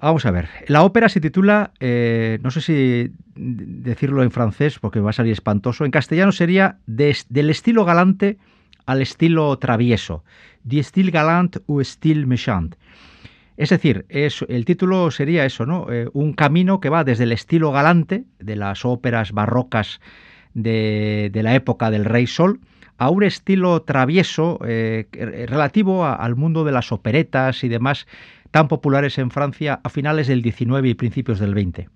Vamos 0.00 0.24
a 0.24 0.30
ver, 0.30 0.48
la 0.66 0.82
ópera 0.82 1.10
se 1.10 1.20
titula, 1.20 1.72
eh, 1.78 2.38
no 2.42 2.50
sé 2.50 2.62
si 2.62 3.12
decirlo 3.34 4.22
en 4.22 4.30
francés 4.30 4.78
porque 4.78 5.00
va 5.00 5.10
a 5.10 5.14
salir 5.14 5.32
espantoso, 5.32 5.84
en 5.84 5.90
castellano 5.90 6.32
sería 6.32 6.78
del 6.86 7.50
estilo 7.50 7.84
galante 7.84 8.38
al 8.90 9.02
estilo 9.02 9.56
travieso, 9.58 10.24
du 10.64 10.82
style 10.82 11.12
galant 11.14 11.60
ou 11.68 11.78
style 11.86 12.26
méchant. 12.26 12.74
Es 13.56 13.70
decir, 13.70 14.04
es, 14.08 14.44
el 14.48 14.64
título 14.64 15.10
sería 15.10 15.44
eso, 15.44 15.64
¿no? 15.64 15.86
Eh, 15.92 16.08
un 16.12 16.32
camino 16.32 16.80
que 16.80 16.88
va 16.88 17.04
desde 17.04 17.24
el 17.24 17.32
estilo 17.32 17.70
galante 17.70 18.24
de 18.40 18.56
las 18.56 18.84
óperas 18.84 19.30
barrocas 19.32 20.00
de, 20.54 21.30
de 21.32 21.42
la 21.42 21.54
época 21.54 21.90
del 21.90 22.04
Rey 22.04 22.26
Sol 22.26 22.58
a 22.98 23.10
un 23.10 23.22
estilo 23.22 23.82
travieso 23.82 24.58
eh, 24.66 25.06
relativo 25.48 26.04
al 26.04 26.34
mundo 26.34 26.64
de 26.64 26.72
las 26.72 26.90
operetas 26.90 27.62
y 27.62 27.68
demás 27.68 28.08
tan 28.50 28.66
populares 28.66 29.18
en 29.18 29.30
Francia 29.30 29.80
a 29.84 29.88
finales 29.88 30.26
del 30.26 30.42
19 30.42 30.88
y 30.88 30.94
principios 30.94 31.38
del 31.38 31.54
20. 31.54 31.88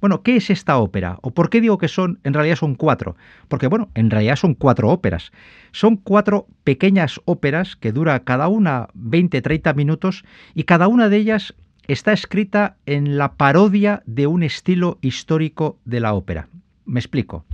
Bueno, 0.00 0.22
¿qué 0.22 0.36
es 0.36 0.48
esta 0.48 0.78
ópera? 0.78 1.18
¿O 1.22 1.32
por 1.32 1.50
qué 1.50 1.60
digo 1.60 1.76
que 1.76 1.88
son, 1.88 2.20
en 2.24 2.32
realidad 2.32 2.56
son 2.56 2.74
cuatro? 2.74 3.16
Porque, 3.48 3.66
bueno, 3.66 3.90
en 3.94 4.10
realidad 4.10 4.36
son 4.36 4.54
cuatro 4.54 4.88
óperas. 4.88 5.30
Son 5.72 5.96
cuatro 5.96 6.46
pequeñas 6.64 7.20
óperas 7.26 7.76
que 7.76 7.92
dura 7.92 8.24
cada 8.24 8.48
una 8.48 8.88
20-30 8.98 9.74
minutos 9.74 10.24
y 10.54 10.64
cada 10.64 10.88
una 10.88 11.08
de 11.08 11.18
ellas 11.18 11.54
está 11.86 12.12
escrita 12.12 12.76
en 12.86 13.18
la 13.18 13.34
parodia 13.34 14.02
de 14.06 14.26
un 14.26 14.42
estilo 14.42 14.98
histórico 15.02 15.78
de 15.84 16.00
la 16.00 16.14
ópera. 16.14 16.48
Me 16.86 16.98
explico. 16.98 17.44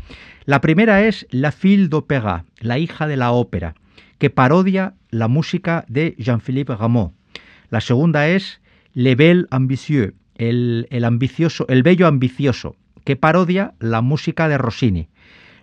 La 0.44 0.60
primera 0.60 1.04
es 1.04 1.26
La 1.30 1.50
fille 1.50 1.88
d'opéra, 1.88 2.44
la 2.60 2.78
hija 2.78 3.08
de 3.08 3.16
la 3.16 3.32
ópera, 3.32 3.74
que 4.18 4.30
parodia 4.30 4.94
la 5.10 5.26
música 5.26 5.84
de 5.88 6.14
Jean-Philippe 6.18 6.76
Rameau. 6.76 7.12
La 7.70 7.80
segunda 7.80 8.28
es 8.28 8.60
Le 8.94 9.16
Bel 9.16 9.48
Ambitieux, 9.50 10.14
el, 10.36 10.86
el 10.90 11.04
ambicioso, 11.04 11.66
el 11.68 11.82
bello 11.82 12.06
ambicioso, 12.06 12.76
que 13.04 13.16
parodia 13.16 13.74
la 13.78 14.00
música 14.00 14.48
de 14.48 14.58
Rossini. 14.58 15.08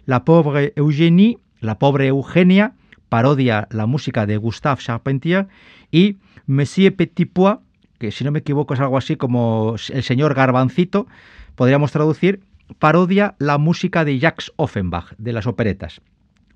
La 0.06 0.26
pobre 0.26 0.74
Eugénie, 0.76 1.40
la 1.60 1.80
pobre 1.80 2.08
Eugenia, 2.08 2.74
parodia 3.10 3.68
la 3.72 3.86
música 3.86 4.26
de 4.26 4.38
Gustave 4.38 4.82
Charpentier 4.82 5.48
y 5.92 6.18
Monsieur 6.48 6.96
Petitpois, 6.96 7.58
que 8.00 8.12
si 8.12 8.24
no 8.24 8.32
me 8.32 8.40
equivoco 8.40 8.74
es 8.74 8.80
algo 8.80 8.98
así 8.98 9.16
como 9.16 9.76
el 9.94 10.04
señor 10.04 10.34
Garbancito, 10.34 11.08
podríamos 11.56 11.92
traducir, 11.92 12.42
parodia 12.80 13.36
la 13.40 13.58
música 13.58 14.04
de 14.04 14.20
Jacques 14.20 14.52
Offenbach, 14.56 15.14
de 15.18 15.34
las 15.34 15.48
operetas. 15.48 16.02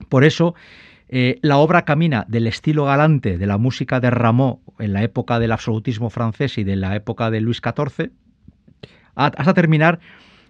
Por 0.09 0.24
eso, 0.24 0.55
eh, 1.10 1.39
la 1.41 1.58
obra 1.58 1.86
camina 1.86 2.26
del 2.28 2.47
estilo 2.47 2.86
galante 2.86 3.38
de 3.38 3.47
la 3.47 3.58
música 3.58 3.99
de 3.99 4.10
Rameau 4.10 4.62
en 4.80 4.93
la 4.93 5.03
época 5.03 5.39
del 5.39 5.51
absolutismo 5.51 6.10
francés 6.10 6.58
y 6.58 6.64
de 6.64 6.76
la 6.76 6.95
época 6.95 7.32
de 7.32 7.41
Luis 7.41 7.62
XIV, 7.64 8.12
hasta 9.16 9.53
terminar 9.53 9.99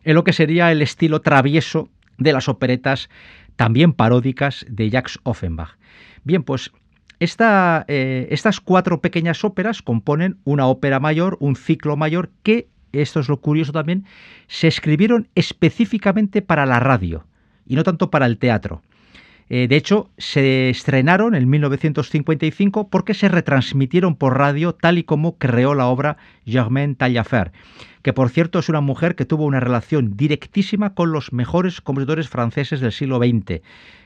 en 0.04 0.16
lo 0.16 0.24
que 0.24 0.34
sería 0.34 0.72
el 0.72 0.82
estilo 0.82 1.22
travieso 1.22 1.90
de 2.18 2.34
las 2.34 2.50
operetas 2.50 3.10
también 3.56 3.94
paródicas 3.94 4.66
de 4.70 4.90
Jacques 4.90 5.20
Offenbach. 5.24 5.78
Bien, 6.24 6.44
pues 6.44 6.72
eh, 7.20 8.28
estas 8.30 8.60
cuatro 8.60 9.02
pequeñas 9.02 9.44
óperas 9.44 9.82
componen 9.82 10.38
una 10.44 10.68
ópera 10.68 11.00
mayor, 11.00 11.38
un 11.40 11.56
ciclo 11.56 11.96
mayor, 11.96 12.30
que, 12.44 12.68
esto 12.92 13.20
es 13.20 13.30
lo 13.30 13.42
curioso 13.42 13.72
también, 13.72 14.06
se 14.48 14.68
escribieron 14.68 15.28
específicamente 15.36 16.42
para 16.42 16.66
la 16.66 16.80
radio 16.80 17.26
y 17.66 17.76
no 17.76 17.84
tanto 17.84 18.10
para 18.10 18.26
el 18.26 18.38
teatro. 18.38 18.82
Eh, 19.50 19.68
de 19.68 19.76
hecho, 19.78 20.10
se 20.18 20.70
estrenaron 20.70 21.34
en 21.34 21.50
1955 21.50 22.90
porque 22.90 23.14
se 23.14 23.30
retransmitieron 23.30 24.16
por 24.16 24.38
radio 24.38 24.74
tal 24.74 24.98
y 24.98 25.04
como 25.04 25.38
creó 25.38 25.74
la 25.74 25.88
obra 25.88 26.18
Germaine 26.46 26.96
Taillefer, 26.96 27.52
que 28.02 28.14
por 28.14 28.30
cierto 28.30 28.60
es 28.60 28.68
una 28.68 28.82
mujer 28.82 29.16
que 29.16 29.26
tuvo 29.26 29.46
una 29.46 29.60
relación 29.60 30.18
directísima 30.18 30.94
con 30.94 31.12
los 31.12 31.32
mejores 31.32 31.80
compositores 31.80 32.28
franceses 32.28 32.82
del 32.82 32.92
siglo 32.92 33.20
XX. 33.20 33.62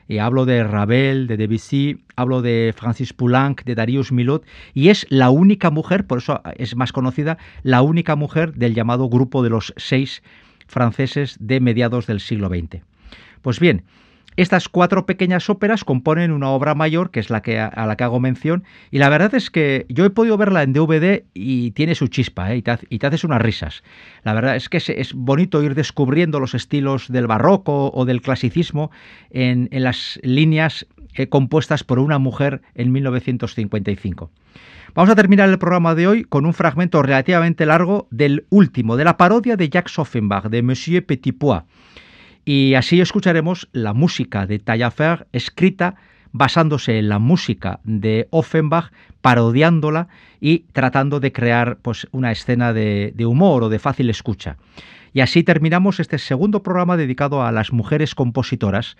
Y 0.08 0.18
hablo 0.18 0.46
de 0.46 0.64
Ravel, 0.64 1.28
de 1.28 1.38
Debussy, 1.38 2.04
hablo 2.16 2.42
de 2.42 2.74
Francis 2.76 3.14
Poulenc, 3.14 3.64
de 3.64 3.76
Darius 3.76 4.12
Milhaud, 4.12 4.42
y 4.74 4.90
es 4.90 5.08
la 5.10 5.30
única 5.30 5.72
mujer, 5.72 6.06
por 6.06 6.18
eso 6.18 6.42
es 6.58 6.76
más 6.76 6.92
conocida, 6.92 7.38
la 7.64 7.82
única 7.82 8.16
mujer 8.16 8.54
del 8.54 8.76
llamado 8.76 9.08
grupo 9.10 9.42
de 9.42 9.50
los 9.50 9.74
seis 9.78 10.22
franceses 10.68 11.38
de 11.40 11.60
mediados 11.62 12.08
del 12.08 12.20
siglo 12.20 12.50
XX. 12.50 12.84
Pues 13.42 13.60
bien, 13.60 13.84
estas 14.38 14.70
cuatro 14.70 15.06
pequeñas 15.06 15.50
óperas 15.50 15.84
componen 15.84 16.32
una 16.32 16.50
obra 16.50 16.76
mayor, 16.76 17.12
que 17.12 17.20
es 17.20 17.30
la 17.30 17.42
que 17.42 17.60
a 17.60 17.86
la 17.86 17.96
que 17.96 18.04
hago 18.04 18.20
mención, 18.20 18.64
y 18.90 18.98
la 18.98 19.10
verdad 19.10 19.36
es 19.36 19.50
que 19.50 19.86
yo 19.90 20.06
he 20.06 20.10
podido 20.10 20.38
verla 20.38 20.64
en 20.64 20.74
DVD 20.74 21.24
y 21.34 21.72
tiene 21.72 21.96
su 21.96 22.08
chispa, 22.08 22.54
¿eh? 22.54 22.58
y, 22.58 22.62
te, 22.62 22.78
y, 22.90 23.06
haces 23.06 23.24
unas 23.24 23.42
risas. 23.42 23.84
La 24.24 24.34
verdad 24.34 24.56
es 24.56 24.70
que 24.70 24.78
es, 24.78 25.14
bonito 25.14 25.62
ir 25.64 25.76
descubriendo 25.76 26.40
los 26.40 26.54
estilos 26.54 27.12
del 27.12 27.28
barroco 27.28 27.92
o 27.94 28.06
del 28.06 28.22
clasicismo 28.22 28.92
en, 29.30 29.68
en 29.72 29.84
las 29.84 30.20
líneas 30.24 30.88
eh, 31.16 31.28
compuestas 31.28 31.84
por 31.84 32.00
una 32.00 32.20
mujer 32.20 32.62
en 32.74 32.92
1955. 32.92 34.32
Vamos 34.94 35.10
a 35.10 35.16
terminar 35.16 35.50
el 35.50 35.58
programa 35.58 35.96
de 35.96 36.08
hoy 36.08 36.24
con 36.24 36.46
un 36.46 36.54
fragmento 36.54 37.02
relativamente 37.02 37.66
largo 37.66 38.08
del 38.12 38.46
último, 38.50 38.98
de 38.98 39.06
la 39.06 39.16
parodia 39.16 39.56
de 39.56 39.70
Jacques 39.70 39.98
Offenbach, 39.98 40.46
de 40.46 40.62
Monsieur 40.62 41.06
Petitpois. 41.06 41.64
Y 42.46 42.74
así 42.74 43.02
escucharemos 43.02 43.70
la 43.72 43.94
música 43.94 44.48
de 44.48 44.60
Taillefer 44.60 45.28
escrita 45.32 45.96
basándose 46.32 46.98
en 46.98 47.10
la 47.10 47.20
música 47.20 47.80
de 47.84 48.28
Offenbach, 48.32 48.92
parodiándola 49.22 50.08
y 50.40 50.60
tratando 50.72 51.20
de 51.20 51.32
crear 51.32 51.78
pues, 51.82 52.08
una 52.12 52.32
escena 52.32 52.74
de, 52.74 53.14
humor 53.26 53.64
o 53.64 53.70
de 53.70 53.80
fácil 53.80 54.10
escucha. 54.10 54.58
Y 55.14 55.20
así 55.20 55.44
terminamos 55.44 56.00
este 56.00 56.18
segundo 56.18 56.64
programa 56.64 56.98
dedicado 56.98 57.44
a 57.44 57.52
las 57.52 57.74
mujeres 57.74 58.16
compositoras. 58.16 58.98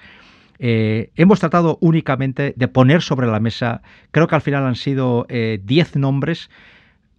Eh, 0.60 1.10
hemos 1.16 1.40
tratado 1.40 1.78
únicamente 1.82 2.54
de 2.56 2.68
poner 2.68 3.02
sobre 3.02 3.28
la 3.28 3.40
mesa, 3.40 3.82
creo 4.12 4.28
que 4.28 4.36
al 4.36 4.42
final 4.42 4.66
han 4.66 4.76
sido 4.76 5.26
10 5.30 5.96
eh, 5.96 6.00
nombres, 6.00 6.50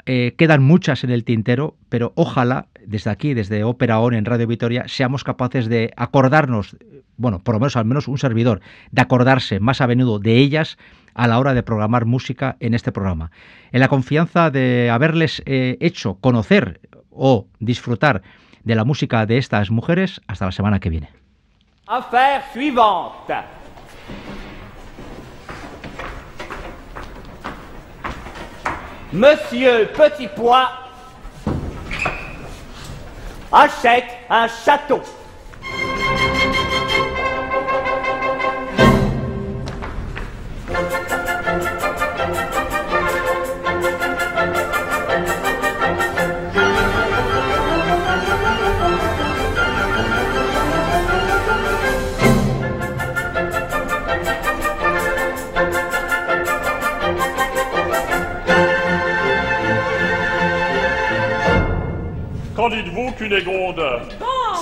eh, 0.06 0.34
quedan 0.36 0.62
muchas 0.62 1.04
en 1.04 1.10
el 1.10 1.24
tintero, 1.24 1.76
pero 1.88 2.12
ojalá 2.16 2.66
desde 2.84 3.10
aquí, 3.10 3.34
desde 3.34 3.64
Ópera 3.64 4.00
ON 4.00 4.14
en 4.14 4.24
Radio 4.24 4.46
Vitoria, 4.46 4.84
seamos 4.88 5.24
capaces 5.24 5.68
de 5.68 5.92
acordarnos, 5.96 6.76
bueno, 7.16 7.38
por 7.38 7.54
lo 7.54 7.60
menos 7.60 7.76
al 7.76 7.84
menos 7.84 8.08
un 8.08 8.18
servidor, 8.18 8.60
de 8.90 9.02
acordarse 9.02 9.60
más 9.60 9.80
a 9.80 9.86
menudo 9.86 10.18
de 10.18 10.36
ellas 10.38 10.78
a 11.14 11.28
la 11.28 11.38
hora 11.38 11.54
de 11.54 11.62
programar 11.62 12.04
música 12.04 12.56
en 12.60 12.74
este 12.74 12.90
programa. 12.90 13.30
En 13.70 13.80
la 13.80 13.88
confianza 13.88 14.50
de 14.50 14.90
haberles 14.90 15.42
eh, 15.46 15.76
hecho 15.80 16.14
conocer 16.14 16.80
o 17.10 17.46
disfrutar 17.60 18.22
de 18.64 18.74
la 18.74 18.84
música 18.84 19.26
de 19.26 19.38
estas 19.38 19.70
mujeres, 19.70 20.20
hasta 20.26 20.46
la 20.46 20.52
semana 20.52 20.80
que 20.80 20.90
viene. 20.90 21.10
Affaire 29.14 29.48
suivante. 29.48 29.52
Monsieur 29.52 29.88
Petitpois 29.94 30.70
achète 33.50 34.04
un 34.30 34.48
château. 34.48 35.02
Cunégonde 63.22 63.80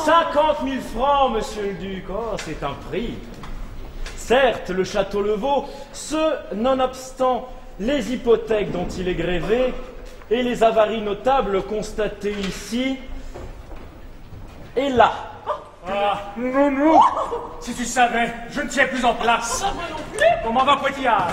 50 0.04 0.58
000 0.64 0.82
francs, 0.94 1.32
monsieur 1.32 1.62
le 1.62 1.72
duc. 1.72 2.04
Oh, 2.10 2.36
c'est 2.36 2.62
un 2.62 2.74
prix. 2.90 3.14
Certes, 4.16 4.68
le 4.68 4.84
château 4.84 5.22
le 5.22 5.32
vaut, 5.32 5.64
ce 5.94 6.54
nonobstant 6.54 7.48
les 7.78 8.12
hypothèques 8.12 8.70
dont 8.70 8.86
il 8.86 9.08
est 9.08 9.14
grévé 9.14 9.72
et 10.30 10.42
les 10.42 10.62
avaries 10.62 11.00
notables 11.00 11.62
constatées 11.62 12.36
ici 12.38 12.98
et 14.76 14.90
là. 14.90 15.12
Ah, 15.88 16.32
nounou 16.36 17.00
Si 17.60 17.74
tu 17.74 17.86
savais, 17.86 18.30
je 18.50 18.60
ne 18.60 18.68
tiens 18.68 18.88
plus 18.88 19.06
en 19.06 19.14
place. 19.14 19.64
Comment 20.44 20.64
va 20.64 20.76
Poitillard 20.76 21.30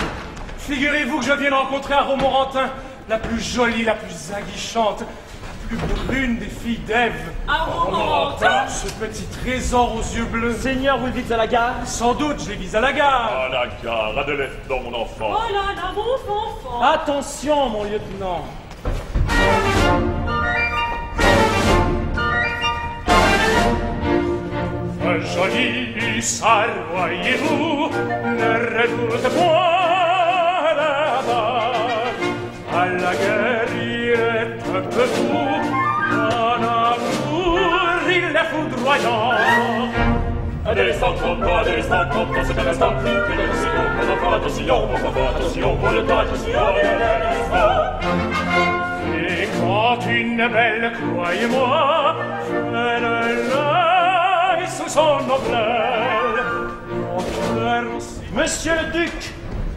Figurez-vous 0.56 1.18
que 1.18 1.26
je 1.26 1.32
viens 1.34 1.50
de 1.50 1.54
rencontrer 1.54 1.92
à 1.92 2.04
Romorantin 2.04 2.70
la 3.06 3.18
plus 3.18 3.40
jolie, 3.40 3.84
la 3.84 3.94
plus 3.94 4.32
aguichante, 4.34 5.04
la 5.70 5.76
plus 5.76 6.04
brune 6.06 6.38
des 6.38 6.46
filles 6.46 6.80
d'Ève. 6.86 7.32
À 7.46 7.64
Romorantin 7.64 8.66
Ce 8.68 8.88
petit 8.92 9.24
trésor 9.42 9.96
aux 9.96 10.16
yeux 10.16 10.24
bleus. 10.24 10.54
Seigneur, 10.54 10.98
vous 10.98 11.06
le 11.06 11.12
dites 11.12 11.30
à 11.30 11.36
la 11.36 11.46
gare 11.46 11.74
Sans 11.84 12.14
doute, 12.14 12.42
je 12.44 12.50
les 12.50 12.56
vise 12.56 12.74
à 12.74 12.80
la 12.80 12.92
gare. 12.92 13.32
À 13.32 13.48
la 13.48 13.66
gare, 13.82 14.18
Adeleth, 14.18 14.68
dans 14.68 14.80
mon 14.80 14.94
enfant. 14.94 15.30
Oh 15.32 15.52
là 15.52 15.74
là, 15.74 15.92
mon 15.94 16.02
enfant 16.14 16.82
Attention, 16.82 17.68
mon 17.70 17.84
lieutenant. 17.84 18.44
Joli 25.34 26.22
sarroyez-vous, 26.22 27.90
ne 27.90 28.52
redoute 28.78 29.28
point 29.34 30.74
là-bas. 30.76 31.72
À 32.72 32.86
la 32.86 33.14
guerre, 33.14 34.57
que 34.82 35.04
vous, 35.14 35.32
mon 36.10 36.62
amour, 36.62 37.58
il 38.08 38.36
est 38.36 38.48
foudroyant. 38.50 39.32
Descends, 40.74 41.14
trompe 41.14 41.40
pas, 41.40 41.64
descends, 41.64 42.08
trompe 42.10 42.34
pas, 42.34 42.44
c'est 42.44 42.58
un 42.58 42.66
instant. 42.66 42.92
Il 43.04 43.40
est 43.40 43.48
aussi 43.50 43.68
bon, 43.74 43.84
mon 43.96 44.08
enfant, 44.12 44.32
attention, 44.36 44.86
mon 44.86 44.94
enfant, 44.94 45.26
attention, 45.34 45.76
pour 45.76 45.90
le 45.90 46.04
temps, 46.04 46.18
attention, 46.18 46.60
il 46.74 46.78
est 46.78 46.98
l'instant. 47.24 47.74
Et 49.14 49.48
quand 49.58 50.00
une 50.08 50.48
belle, 50.48 50.92
croyez-moi, 51.14 52.16
elle 52.74 53.02
l'œil 53.48 54.66
sous 54.68 54.88
son 54.88 55.20
ombrelle, 55.20 56.40
mon 56.90 57.22
cœur 57.56 57.84
aussi. 57.96 58.20
Monsieur 58.34 58.74
le 58.74 58.92
Duc, 58.92 59.18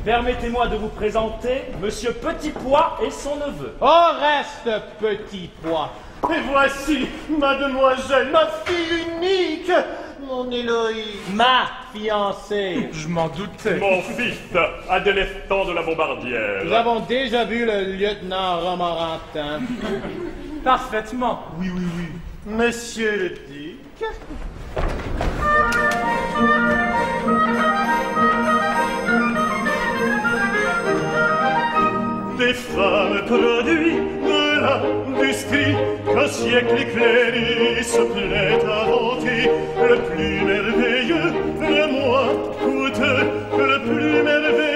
permettez-moi 0.04 0.68
de 0.68 0.78
vous 0.78 0.90
présenter 0.90 1.64
Monsieur 1.82 2.14
Petit 2.14 2.52
Pois 2.52 2.98
et 3.06 3.12
son 3.12 3.36
neveu. 3.36 3.74
Oh, 3.82 4.06
reste, 4.20 4.70
petit 5.00 5.50
pois. 5.62 5.92
Et 6.30 6.40
voici, 6.50 7.08
mademoiselle, 7.30 8.30
ma 8.32 8.48
fille 8.66 9.06
unique, 9.18 9.72
mon 10.28 10.50
Héloïse. 10.52 11.34
Ma 11.34 11.66
fiancée. 11.94 12.90
Je 12.92 13.08
m'en 13.08 13.28
doutais. 13.28 13.78
Mon 13.78 14.02
fils, 14.02 14.38
Adélestan 14.90 15.66
de 15.66 15.74
la 15.74 15.82
Bombardière. 15.82 16.64
Nous 16.66 16.74
avons 16.74 17.00
déjà 17.02 17.44
vu 17.46 17.66
le 17.66 17.96
lieutenant 17.96 18.60
Romorantin. 18.60 19.62
Parfaitement. 20.64 21.44
Oui, 21.60 21.72
oui, 21.76 21.84
oui. 21.98 22.06
Monsieur 22.46 23.12
le 23.18 23.30
duc. 23.30 23.78
des 32.42 32.54
femmes 32.54 33.22
produit 33.28 33.98
de 34.28 34.42
l'industrie 34.64 35.76
qu'un 36.06 36.28
siècle 36.28 36.76
éclairé 36.80 37.84
se 37.84 38.02
plaît 38.14 38.60
à 38.66 38.86
vanter 38.90 39.44
le 39.90 39.98
plus 40.10 40.36
merveilleux, 40.52 41.30
le 41.60 41.88
moins 41.98 42.32
coûteux, 42.62 43.22
le 43.58 43.78
plus 43.84 44.24
merveilleux 44.24 44.71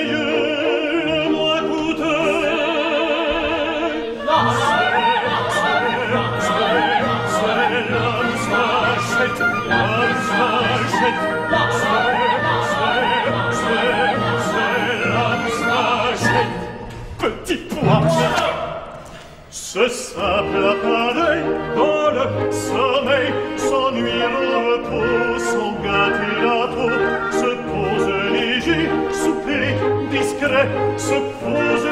Ce 19.75 19.89
simple 19.89 20.63
appareil, 20.73 21.43
dans 21.75 22.09
le 22.09 22.49
sommeil, 22.49 23.33
s'ennuie 23.57 24.23
au 24.23 24.59
repos, 24.69 25.37
sans 25.51 25.73
gâter 25.83 26.35
la 26.45 26.67
peau, 26.73 26.91
se 27.29 27.51
pose 27.67 28.09
léger, 28.31 28.87
soupir 29.11 29.75
discret, 30.09 30.69
se 30.95 31.15
pose 31.43 31.84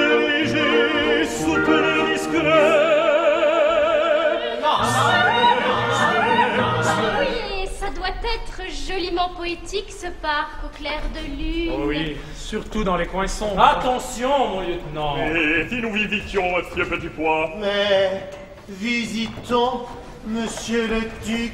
être 8.36 8.62
joliment 8.88 9.30
poétique 9.30 9.90
ce 9.90 10.08
parc 10.22 10.64
au 10.66 10.70
clair 10.76 11.02
de 11.14 11.20
lune. 11.38 11.74
Oh 11.76 11.84
oui, 11.88 12.18
surtout 12.36 12.84
dans 12.84 12.96
les 12.96 13.06
coins 13.06 13.28
sombres. 13.28 13.60
Attention, 13.62 14.48
mon 14.48 14.62
lieutenant. 14.62 15.18
Et 15.18 15.68
si 15.70 15.76
nous 15.76 15.94
visitions 15.94 16.44
Monsieur 16.58 16.86
Petit 16.86 17.10
Pois 17.10 17.50
Mais 17.60 18.30
visitons 18.70 19.86
Monsieur 20.26 20.88
le 20.88 21.02
duc. 21.26 21.52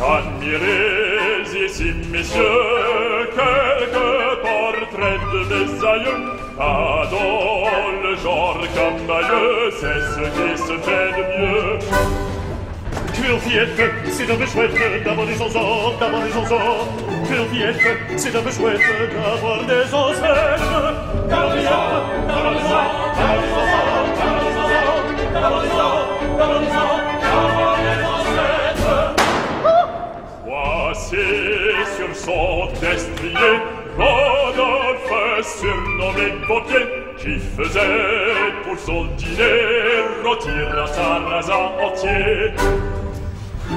Admirez 0.00 1.64
ici, 1.66 1.92
messieurs, 2.10 2.42
de 5.32 5.40
mes 5.48 5.70
aïeux. 5.84 6.20
Le 8.02 8.12
genre 8.16 8.60
camailleux, 8.74 9.70
c'est 9.80 10.00
ce 10.12 10.24
qui 10.36 10.50
se 10.58 10.74
fait 10.84 11.10
de 11.16 11.22
mieux. 11.38 11.78
Curviette, 13.14 13.80
c'est 14.10 14.30
un 14.30 14.36
peu 14.36 14.46
chouette 14.46 14.74
d'avoir 15.04 15.26
des 15.26 15.40
enfants, 15.40 15.92
d'avoir 15.98 16.22
des 16.22 16.36
enfants. 16.36 16.88
Curviette, 17.26 17.80
c'est 18.16 18.36
un 18.36 18.42
peu 18.42 18.50
chouette 18.50 18.80
d'avoir 19.14 19.64
des 19.64 19.94
enfants, 19.94 20.22
d'avoir 21.28 21.54
des 21.54 21.66
enfants, 21.66 22.04
d'avoir 25.34 25.62
des 25.62 25.70
enfants, 25.70 26.02
des 26.36 26.54
des 27.82 28.04
des. 28.04 29.14
Voici 30.44 31.24
sur 31.96 32.12
son 32.14 32.68
destrier 32.80 33.52
Surnommé 35.42 36.34
Gautier 36.46 36.86
qui 37.18 37.38
faisait 37.38 38.52
pour 38.64 38.78
son 38.78 39.06
dîner 39.16 40.02
rôtir 40.24 40.52
un 40.52 40.86
sarrasin 40.86 41.72
entier. 41.82 42.52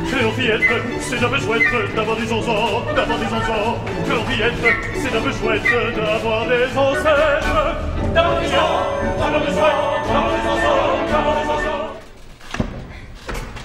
Cléopiette, 0.10 0.62
c'est 1.00 1.24
un 1.24 1.30
peu 1.30 1.40
chouette 1.40 1.96
d'avoir 1.96 2.18
des 2.18 2.32
enfants, 2.32 2.82
d'avoir 2.96 3.18
des 3.18 3.26
enfants. 3.26 3.78
Cléopiette, 4.06 4.54
c'est 4.94 5.18
un 5.18 5.22
peu 5.22 5.32
chouette 5.32 5.96
d'avoir 5.96 6.46
des 6.46 6.78
ancêtres. 6.78 7.76
D'avoir 8.14 8.42
des 8.42 8.48
enfants, 8.48 8.86
d'avoir 9.18 9.42
des 9.42 9.58
enfants, 9.58 10.04
d'avoir 10.08 10.32
des 10.32 10.48
enfants, 10.48 11.08
d'avoir 11.12 11.36
des 11.36 11.50
enfants. 11.50 11.94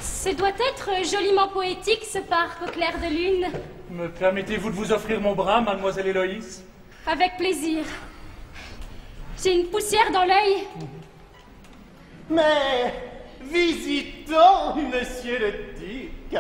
Ce 0.01 0.35
doit 0.35 0.49
être 0.49 0.91
joliment 1.05 1.49
poétique 1.49 2.05
ce 2.11 2.19
parc 2.19 2.63
au 2.67 2.71
clair 2.71 2.93
de 3.03 3.09
lune. 3.15 3.47
Me 3.91 4.09
permettez-vous 4.09 4.71
de 4.71 4.75
vous 4.75 4.93
offrir 4.93 5.21
mon 5.21 5.35
bras, 5.35 5.61
mademoiselle 5.61 6.07
Héloïse? 6.07 6.65
Avec 7.07 7.37
plaisir. 7.37 7.85
J'ai 9.43 9.55
une 9.61 9.67
poussière 9.67 10.11
dans 10.13 10.25
l'œil. 10.25 10.67
Mais 12.29 12.95
visitons 13.43 14.77
Monsieur 14.93 15.39
le 15.39 15.53
duc. 15.79 16.37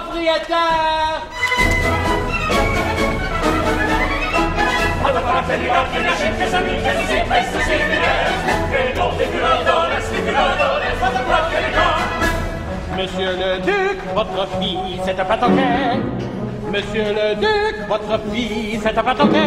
Propriétaire. 0.00 1.22
Monsieur 12.96 13.32
le 13.36 13.58
duc, 13.62 13.98
votre 14.14 14.48
fille, 14.60 15.00
c'est 15.04 15.18
un 15.18 15.24
patoquet. 15.24 16.00
Monsieur 16.72 17.04
le 17.04 17.34
duc, 17.36 17.76
votre 17.88 18.20
fille, 18.32 18.80
c'est 18.82 18.96
un 18.98 19.02
patoquet. 19.02 19.38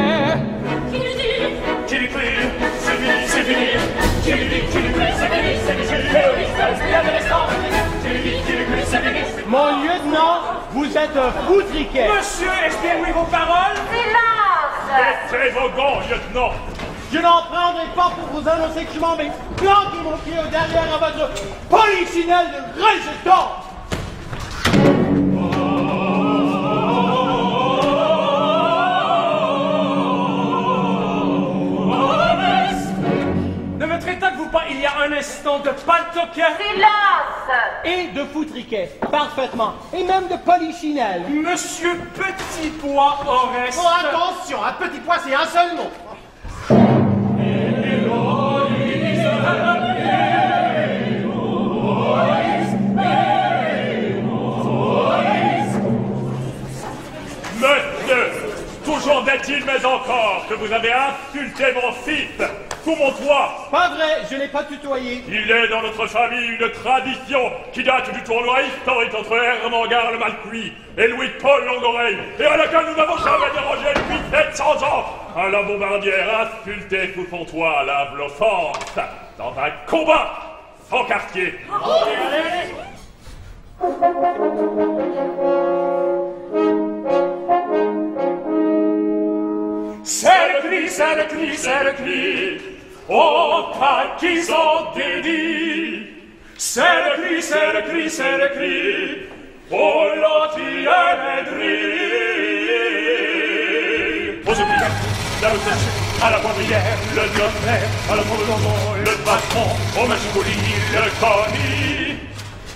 Qui 1.88 1.96
lui 1.96 2.10
C'est 2.80 2.92
fini, 2.92 3.14
c'est 3.26 3.44
fini. 3.44 3.68
Qui 4.24 4.32
lui 4.32 4.62
qui 4.70 4.78
lui 4.80 4.94
C'est 5.18 5.30
fini, 5.30 5.52
C'est 5.66 5.76
fini. 5.78 6.48
Mon 9.48 9.68
lieutenant, 9.82 10.37
vous 10.88 10.98
êtes 10.98 11.18
un 11.18 11.32
foutriquet. 11.46 12.08
Monsieur, 12.08 12.48
expliquez-moi 12.66 13.08
vos 13.14 13.26
paroles. 13.26 13.78
Vos 15.54 15.70
gants, 15.76 16.00
lieutenant 16.10 16.52
Je 17.12 17.18
n'en 17.20 17.42
prendrai 17.44 17.86
pas 17.96 18.12
pour 18.12 18.40
vous 18.40 18.50
annoncer 18.50 18.86
que 18.86 18.94
je 18.94 19.00
m'en 19.00 19.16
vais 19.16 19.32
planter 19.56 19.98
mon 20.04 20.18
pied 20.18 20.34
au 20.40 20.48
derrière 20.50 20.94
à 20.94 20.98
votre 20.98 21.32
polichinelle 21.70 22.48
de 22.52 22.82
résistance. 22.82 23.66
Ne 33.80 33.86
me 33.86 34.00
traitez-vous 34.00 34.37
pas 34.58 34.66
il 34.70 34.82
y 34.82 34.86
a 34.86 34.92
un 35.00 35.12
instant 35.12 35.60
de 35.60 35.70
paltoquet 35.70 36.42
Et 37.84 38.08
de 38.08 38.24
foutriquet, 38.26 38.92
parfaitement. 39.12 39.74
Et 39.94 40.04
même 40.04 40.28
de 40.28 40.36
polichinelle. 40.38 41.24
Monsieur 41.30 41.96
Petit 42.16 42.70
Pois 42.70 43.20
Oreste. 43.26 43.80
Oh, 43.82 43.88
attention, 44.00 44.64
un 44.64 44.74
petit 44.74 45.00
pois, 45.00 45.18
c'est 45.24 45.36
un 45.36 45.46
seul 45.46 45.76
mot. 45.76 45.92
Monsieur 57.60 58.48
Toujours 58.86 59.24
n'est-il 59.24 59.66
mais 59.66 59.86
encore 59.86 60.46
que 60.50 60.54
vous 60.54 60.72
avez 60.72 60.92
insulté 60.94 61.66
mon 61.74 61.92
fils 61.92 62.67
sous 62.88 62.96
mon 62.96 63.12
toit 63.12 63.68
Pas 63.70 63.90
vrai, 63.90 64.22
je 64.32 64.38
n'ai 64.38 64.48
pas 64.48 64.64
tutoyé. 64.64 65.22
Il 65.28 65.52
est 65.52 65.68
dans 65.68 65.82
notre 65.82 66.08
famille 66.08 66.56
une 66.58 66.72
tradition 66.72 67.52
qui 67.74 67.84
date 67.84 68.14
du 68.14 68.24
tournoi 68.24 68.62
historique 68.62 69.14
entre 69.14 69.34
Hermangar 69.34 70.14
le 70.14 70.20
Malcuit 70.20 70.72
et 70.98 71.08
Louis-Paul 71.10 71.66
Longoreille, 71.66 72.18
et 72.40 72.46
à 72.46 72.56
laquelle 72.56 72.86
nous 72.90 72.96
n'avons 72.96 73.18
jamais 73.18 73.52
dérangé 73.54 73.94
depuis 73.94 74.20
700 74.32 74.64
ans. 74.86 75.06
À 75.36 75.50
la 75.50 75.64
bombardière 75.64 76.50
insultée 76.66 77.14
sous 77.14 77.28
son 77.30 77.44
toit 77.44 77.84
lave 77.84 78.16
l'offense 78.18 78.96
dans 79.38 79.54
un 79.60 79.70
combat 79.86 80.32
sans 80.90 81.04
quartier. 81.04 81.54
C'est 90.04 90.54
le 90.54 90.68
cri, 90.68 90.90
c'est 90.90 91.16
le 91.16 91.24
cri, 91.26 91.58
c'est 91.58 91.84
le 91.84 91.92
cri. 91.92 91.98
Oh, 92.20 92.38
pas 92.38 92.44
qu'ils 92.48 92.48
ont 92.48 92.56
dédit. 92.56 92.77
C'est 92.77 92.77
Otaki 93.10 94.44
zodedi, 94.44 96.08
serkri, 96.58 97.42
serkri, 97.42 98.10
serkri, 98.10 99.30
volati 99.70 100.84
enedri. 100.84 101.78
Aux 104.46 104.60
obligations, 104.60 105.14
la 105.42 105.50
rotation, 105.50 105.94
à 106.22 106.32
la 106.32 106.40
poivrière, 106.40 106.98
le 107.16 107.30
diopère, 107.34 107.90
à 108.12 108.16
la 108.18 108.24
pauvre 108.24 108.98
le 108.98 109.16
patron, 109.24 110.04
au 110.04 110.08
machicoli, 110.08 110.58
le 110.92 111.10
commis. 111.22 112.18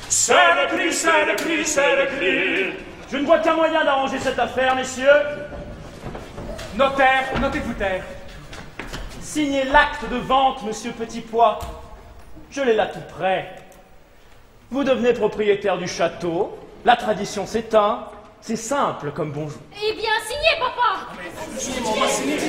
Serkri, 0.08 0.94
serkri, 0.94 1.66
serkri. 1.66 2.74
Je 3.12 3.18
ne 3.18 3.26
vois 3.26 3.40
qu'un 3.40 3.56
moyen 3.56 3.84
d'arranger 3.84 4.20
cette 4.20 4.40
affaire, 4.40 4.78
messieurs. 4.78 5.08
Notaire, 6.78 7.26
notez-vous 7.42 7.74
taire. 7.74 8.04
Signez 9.34 9.64
l'acte 9.64 10.10
de 10.10 10.18
vente, 10.18 10.62
monsieur 10.64 10.92
Petitpois. 10.92 11.58
Je 12.50 12.62
l'ai 12.64 12.74
là 12.74 12.88
tout 12.88 13.00
près. 13.18 13.56
Vous 14.70 14.84
devenez 14.84 15.14
propriétaire 15.14 15.78
du 15.78 15.88
château. 15.88 16.58
La 16.84 16.98
tradition 16.98 17.46
s'éteint. 17.46 18.10
C'est 18.42 18.58
simple 18.58 19.12
comme 19.12 19.32
bonjour. 19.32 19.62
Eh 19.72 19.94
bien, 19.94 20.12
signez, 20.28 20.60
papa 20.60 21.14
Signez, 21.58 22.42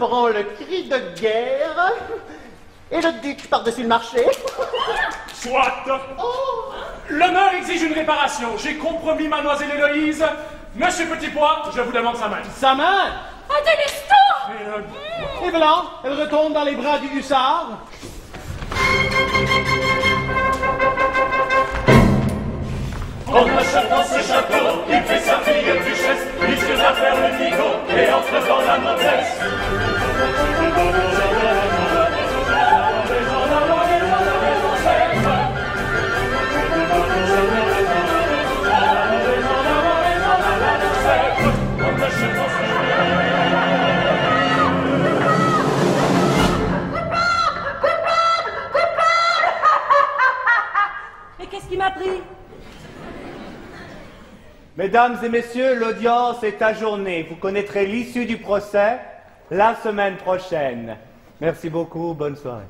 prends 0.00 0.28
le 0.28 0.42
cri 0.42 0.84
de 0.84 1.20
guerre 1.20 1.92
et 2.90 3.00
le 3.00 3.12
duc 3.20 3.48
par-dessus 3.48 3.82
le 3.82 3.88
marché. 3.88 4.24
Soit 5.34 5.84
L'honneur 7.10 7.54
exige 7.58 7.82
une 7.82 7.92
réparation. 7.92 8.48
J'ai 8.56 8.76
compromis 8.76 9.28
mademoiselle 9.28 9.70
Héloïse. 9.76 10.24
Monsieur 10.74 11.06
Petitpois, 11.06 11.64
je 11.74 11.80
vous 11.82 11.92
demande 11.92 12.16
sa 12.16 12.28
main. 12.28 12.38
Sa 12.56 12.74
main 12.74 13.12
Un 13.50 13.62
délestant 13.64 15.44
Et 15.44 15.50
voilà, 15.50 15.82
elle 16.04 16.14
retombe 16.14 16.52
dans 16.54 16.64
les 16.64 16.76
bras 16.76 16.98
du 16.98 17.08
hussard. 17.18 17.68
Fille 26.14 26.16
duchesse, 26.16 26.26
puisque 26.40 26.78
va 26.78 26.92
faire 26.94 27.16
le 27.16 27.30
nigo 27.44 27.68
et 27.96 28.12
entre 28.12 28.48
dans 28.48 28.60
la 28.60 28.78
noblesse. 28.78 29.40
Mesdames 54.80 55.18
et 55.22 55.28
messieurs, 55.28 55.74
l'audience 55.74 56.42
est 56.42 56.62
ajournée. 56.62 57.26
Vous 57.28 57.36
connaîtrez 57.36 57.84
l'issue 57.84 58.24
du 58.24 58.38
procès 58.38 58.98
la 59.50 59.74
semaine 59.74 60.16
prochaine. 60.16 60.96
Merci 61.38 61.68
beaucoup, 61.68 62.14
bonne 62.14 62.34
soirée. 62.34 62.64